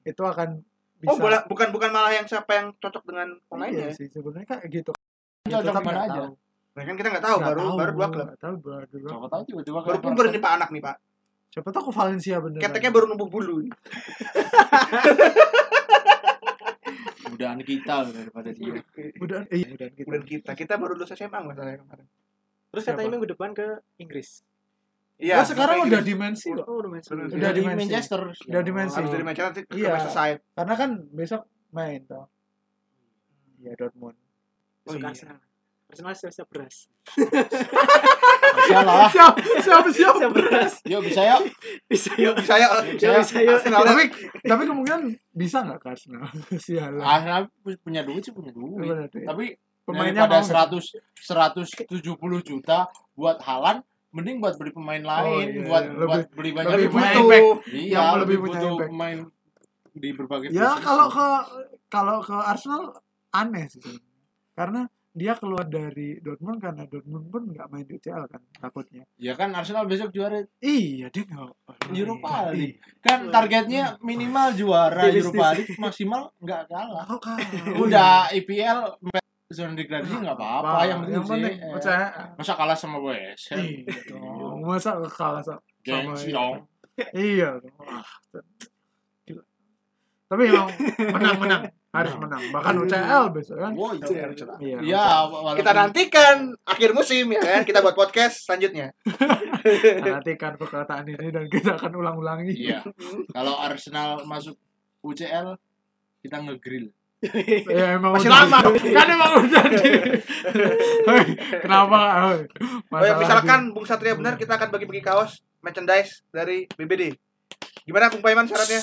[0.03, 0.61] itu akan
[1.05, 3.89] Oh, bisa bola, bukan bukan malah yang siapa yang cocok dengan iya pemainnya.
[3.93, 4.91] sih sebenarnya kayak gitu
[5.45, 6.33] cocok Tetap mana aja tahu.
[6.75, 8.27] Nah, kan kita nggak tahu Nggak baru tahu, baru dua klub.
[8.35, 10.97] tahu baru dua tahu tiba-tiba Baru puber nih Pak anak nih Pak.
[11.55, 13.63] Siapa tahu ke Valencia bener Keteknya baru numbuh bulu.
[17.25, 18.75] mudahan kita loh daripada dia
[19.19, 22.07] udah iya udah gitu Kemudian kita kita baru lulus SMA masalahnya kemarin.
[22.69, 24.43] Terus katanya minggu depan ke Inggris.
[25.15, 25.39] Iya.
[25.39, 28.19] oh, sekarang udah dimensi loh Oh, udah main Udah Udah di di Manchester.
[28.19, 28.99] Manchester Udah di Manchester.
[28.99, 29.91] Habis dari Manchester ke Iya.
[29.95, 30.41] Merseyside.
[30.53, 31.41] karena kan besok
[31.71, 32.27] main toh
[33.57, 34.19] ya Dortmund
[34.85, 35.15] Oh, iya.
[35.95, 36.11] Arsenal.
[36.11, 36.77] Arsenal siap-siap beras.
[38.57, 40.73] bisa lah siap siap siap Siap beras.
[40.85, 41.43] yuk bisa yuk
[41.87, 42.35] Bisa yuk.
[42.37, 42.69] Bisa ya.
[42.85, 43.55] Bisa, bisa, yuk.
[43.55, 43.83] Arsenal.
[43.85, 44.05] tapi
[44.43, 46.25] tapi kemungkinan bisa nggak ke Arsenal
[46.65, 47.43] sialan Arsenal
[47.79, 52.03] punya duit sih punya duit tapi pemainnya daripada mau 100 170
[52.43, 52.79] juta
[53.13, 55.95] buat Halan mending buat beli pemain lain iya, buat iya.
[55.99, 57.21] buat Lebih- beli banyak lebih pemain butuh.
[57.21, 57.47] impact.
[57.69, 58.89] iya yang lebih lebih butuh impact.
[58.89, 59.19] pemain
[59.93, 60.83] di berbagai ya posisi.
[60.83, 61.27] kalau ke
[61.89, 62.83] kalau ke Arsenal
[63.31, 63.83] aneh sih
[64.53, 69.33] karena dia keluar dari Dortmund karena Dortmund pun nggak main di UCL kan takutnya ya
[69.33, 71.55] kan Arsenal besok juara iya dia nggak
[71.89, 72.53] Europa Iya.
[72.53, 72.79] League.
[72.99, 75.07] kan targetnya minimal juara.
[75.07, 77.39] Europa League maksimal nggak kalah Oh, kan.
[77.81, 78.99] udah IPL
[79.47, 81.79] zona degradasi nggak apa-apa yang penting yang penting UCL.
[81.79, 82.07] UCL.
[82.35, 84.59] masa kalah sama WS Iya dong.
[84.61, 86.67] Masa kalah sa- sama gengsi dong
[87.13, 87.75] Iya dong.
[90.25, 91.63] Tapi emang menang-menang
[91.95, 92.43] harus menang.
[92.51, 93.73] Bahkan UCL besok kan.
[93.73, 94.27] Wow, Iya.
[94.59, 94.79] Iya.
[94.83, 96.37] ya walaupun Kita nantikan
[96.67, 97.63] akhir musim ya kan.
[97.63, 98.91] Kita buat podcast selanjutnya.
[99.63, 102.53] Kita nantikan perkataan ini dan kita akan ulang-ulangi.
[102.53, 102.85] iya
[103.37, 104.59] kalau Arsenal masuk
[105.01, 105.57] UCL
[106.21, 106.93] kita ngegrill
[107.65, 108.59] Ya emang Masih udah- lama.
[108.69, 109.81] Kan emang udah di.
[111.65, 111.99] Kenapa?
[112.85, 117.17] Oh ya, misalkan Bung Satria benar kita akan bagi-bagi kaos merchandise dari BBD.
[117.83, 118.81] Gimana Bung Paiman syaratnya?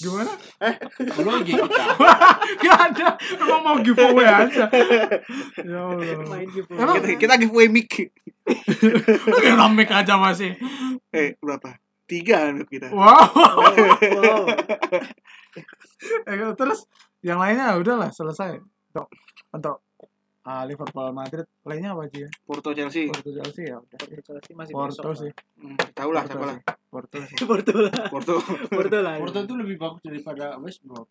[0.00, 0.32] Gimana?
[1.20, 1.84] lu lagi kita
[2.60, 3.08] Gak ada.
[3.36, 4.64] Emang mau giveaway aja.
[5.60, 6.24] Ya Allah.
[6.24, 6.48] Main.
[6.72, 8.08] Emang Kita, kita giveaway mic.
[9.44, 10.56] keramik aja masih.
[11.12, 11.76] Eh, berapa?
[12.08, 12.88] Tiga mic kita.
[12.90, 13.28] Wow.
[13.28, 14.44] Wow.
[16.00, 16.88] Eh, terus
[17.20, 18.56] yang lainnya udahlah selesai
[18.94, 19.06] untuk
[19.52, 19.76] untuk
[20.50, 23.06] ah, Liverpool Madrid lainnya apa aja ya Porto Chelsea.
[23.06, 25.14] Porto Chelsea ya udah Chelsea masih Porto besok.
[25.20, 26.56] sih Hmm, tahu lah siapa Porto lah.
[26.56, 27.92] sih Porto sih Porto lah.
[28.08, 28.34] Porto.
[28.76, 29.14] Porto lah.
[29.16, 31.06] Porto itu lebih bagus daripada West Brom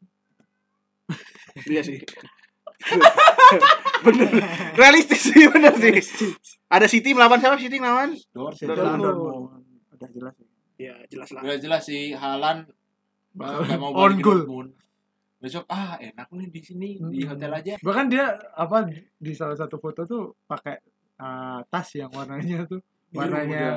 [1.65, 1.97] Iya sih.
[4.01, 4.29] bener.
[4.73, 5.99] Realistis sih bener sih.
[6.67, 7.57] Ada City melawan siapa?
[7.57, 8.15] City melawan?
[8.31, 9.63] Dortmund Dortmund.
[9.91, 10.47] Udah jelas sih
[10.79, 11.43] Ya, jelas lah.
[11.43, 12.63] udah jelas sih Halan
[13.31, 14.71] nggak mau on goal.
[15.39, 17.31] Besok ah enak nih di sini di Hmm.
[17.31, 20.75] hotel aja bahkan dia apa di- di salah satu foto tuh pakai
[21.15, 23.73] ah, tas yang warnanya tuh warnanya dia.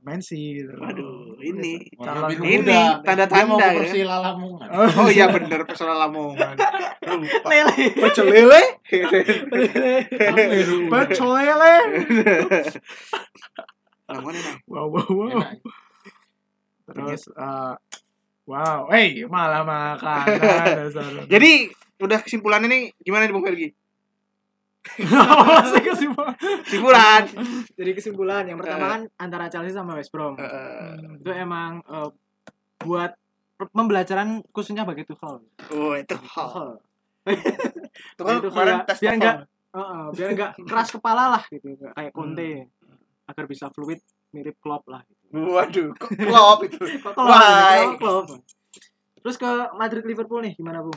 [0.00, 0.72] Mensi gitu.
[0.80, 1.76] Waduh, ini.
[2.00, 3.04] Calon ini, muda.
[3.04, 3.84] tanda-tanda ya.
[3.84, 4.68] Persila Lamongan.
[4.96, 6.56] Oh iya bener personal Lamongan.
[7.04, 7.44] Lupa.
[7.52, 7.84] Lele.
[8.00, 8.62] Pecel lele.
[10.88, 11.74] Pecel lele.
[14.08, 14.56] Lamongan.
[14.66, 15.28] Wow wow wow.
[15.36, 15.60] Enak.
[16.88, 17.74] Terus eh,
[18.50, 20.38] wow, hey malah makanan
[20.90, 21.06] dasar.
[21.24, 23.68] Jadi udah kesimpulannya nih gimana nih Bung Fergi?
[25.46, 26.34] Masih kesimpulan.
[26.64, 27.22] Kesimpulan.
[27.70, 28.90] Jadi kesimpulan yang pertama Eh.
[28.90, 30.34] kan antara Chelsea sama West Brom.
[30.34, 32.08] Eh, Itu emang eh,
[32.80, 33.12] buat
[33.60, 35.44] pembelajaran khususnya bagi Tuchel.
[35.70, 36.16] oh itu.
[36.16, 36.80] Tuchel.
[37.28, 39.36] Itu Itu kemarin tes biar enggak
[39.70, 42.66] Heeh, biar enggak keras kepala lah gitu, kayak Conte.
[43.28, 44.00] Agar bisa fluid
[44.30, 45.22] mirip Klopp lah gitu.
[45.30, 46.82] Waduh, kok klop itu.
[47.02, 47.18] Klopp?
[47.18, 47.94] Why?
[47.98, 48.42] Klopp?
[49.20, 50.96] Terus ke Madrid Liverpool nih gimana, Bung?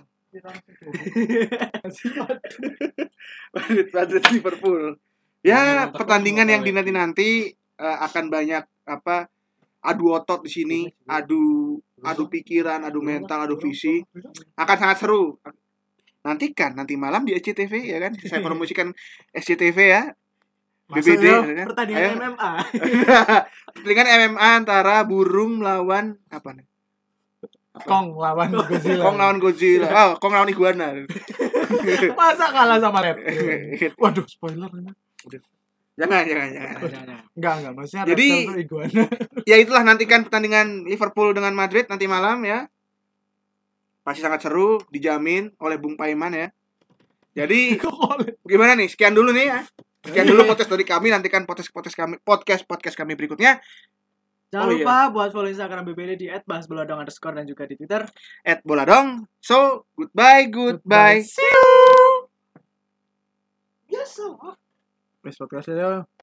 [3.54, 4.98] Madrid, Madrid Liverpool.
[5.44, 6.68] Ya, Mantap, pertandingan yang ya.
[6.72, 9.28] dinanti-nanti eh, akan banyak apa
[9.84, 10.82] adu otot di sini,
[11.12, 14.00] adu adu pikiran, adu mental, adu visi.
[14.56, 15.38] Akan sangat seru.
[16.24, 18.16] Nantikan nanti malam di SCTV ya kan.
[18.24, 18.96] Saya promosikan
[19.36, 20.04] SCTV ya.
[20.92, 21.68] Masuk BBD kan?
[21.72, 22.14] Pertandingan Ayo.
[22.20, 22.52] MMA.
[23.76, 26.66] Pertandingan MMA antara burung melawan apa nih?
[27.74, 29.02] Kong lawan Godzilla.
[29.02, 29.88] Kong lawan Godzilla.
[29.90, 30.94] Oh, Kong lawan iguana.
[32.20, 33.18] Masa kalah sama Red?
[34.02, 34.94] Waduh, spoiler ini.
[35.98, 36.76] jangan, jangan, jangan.
[37.34, 37.74] Enggak, enggak.
[37.74, 39.04] Maksudnya Jadi- tuh iguana.
[39.50, 42.70] ya itulah nantikan pertandingan Liverpool dengan Madrid nanti malam ya.
[44.06, 46.48] Pasti sangat seru, dijamin oleh Bung Paiman ya.
[47.34, 47.82] Jadi
[48.46, 48.86] gimana nih?
[48.92, 49.60] Sekian dulu nih ya.
[50.04, 51.08] Sekian dulu podcast dari kami.
[51.16, 53.64] Nantikan podcast podcast kami podcast podcast kami berikutnya.
[54.52, 54.86] Jangan Oh, iya.
[54.86, 58.06] lupa buat follow Instagram BBD di @bahasbeladong underscore dan juga di Twitter.
[58.46, 59.26] At bola dong.
[59.42, 61.26] So goodbye, goodbye.
[61.26, 62.30] See you.
[63.90, 64.54] Biasa.
[65.24, 66.14] Please podcast aja.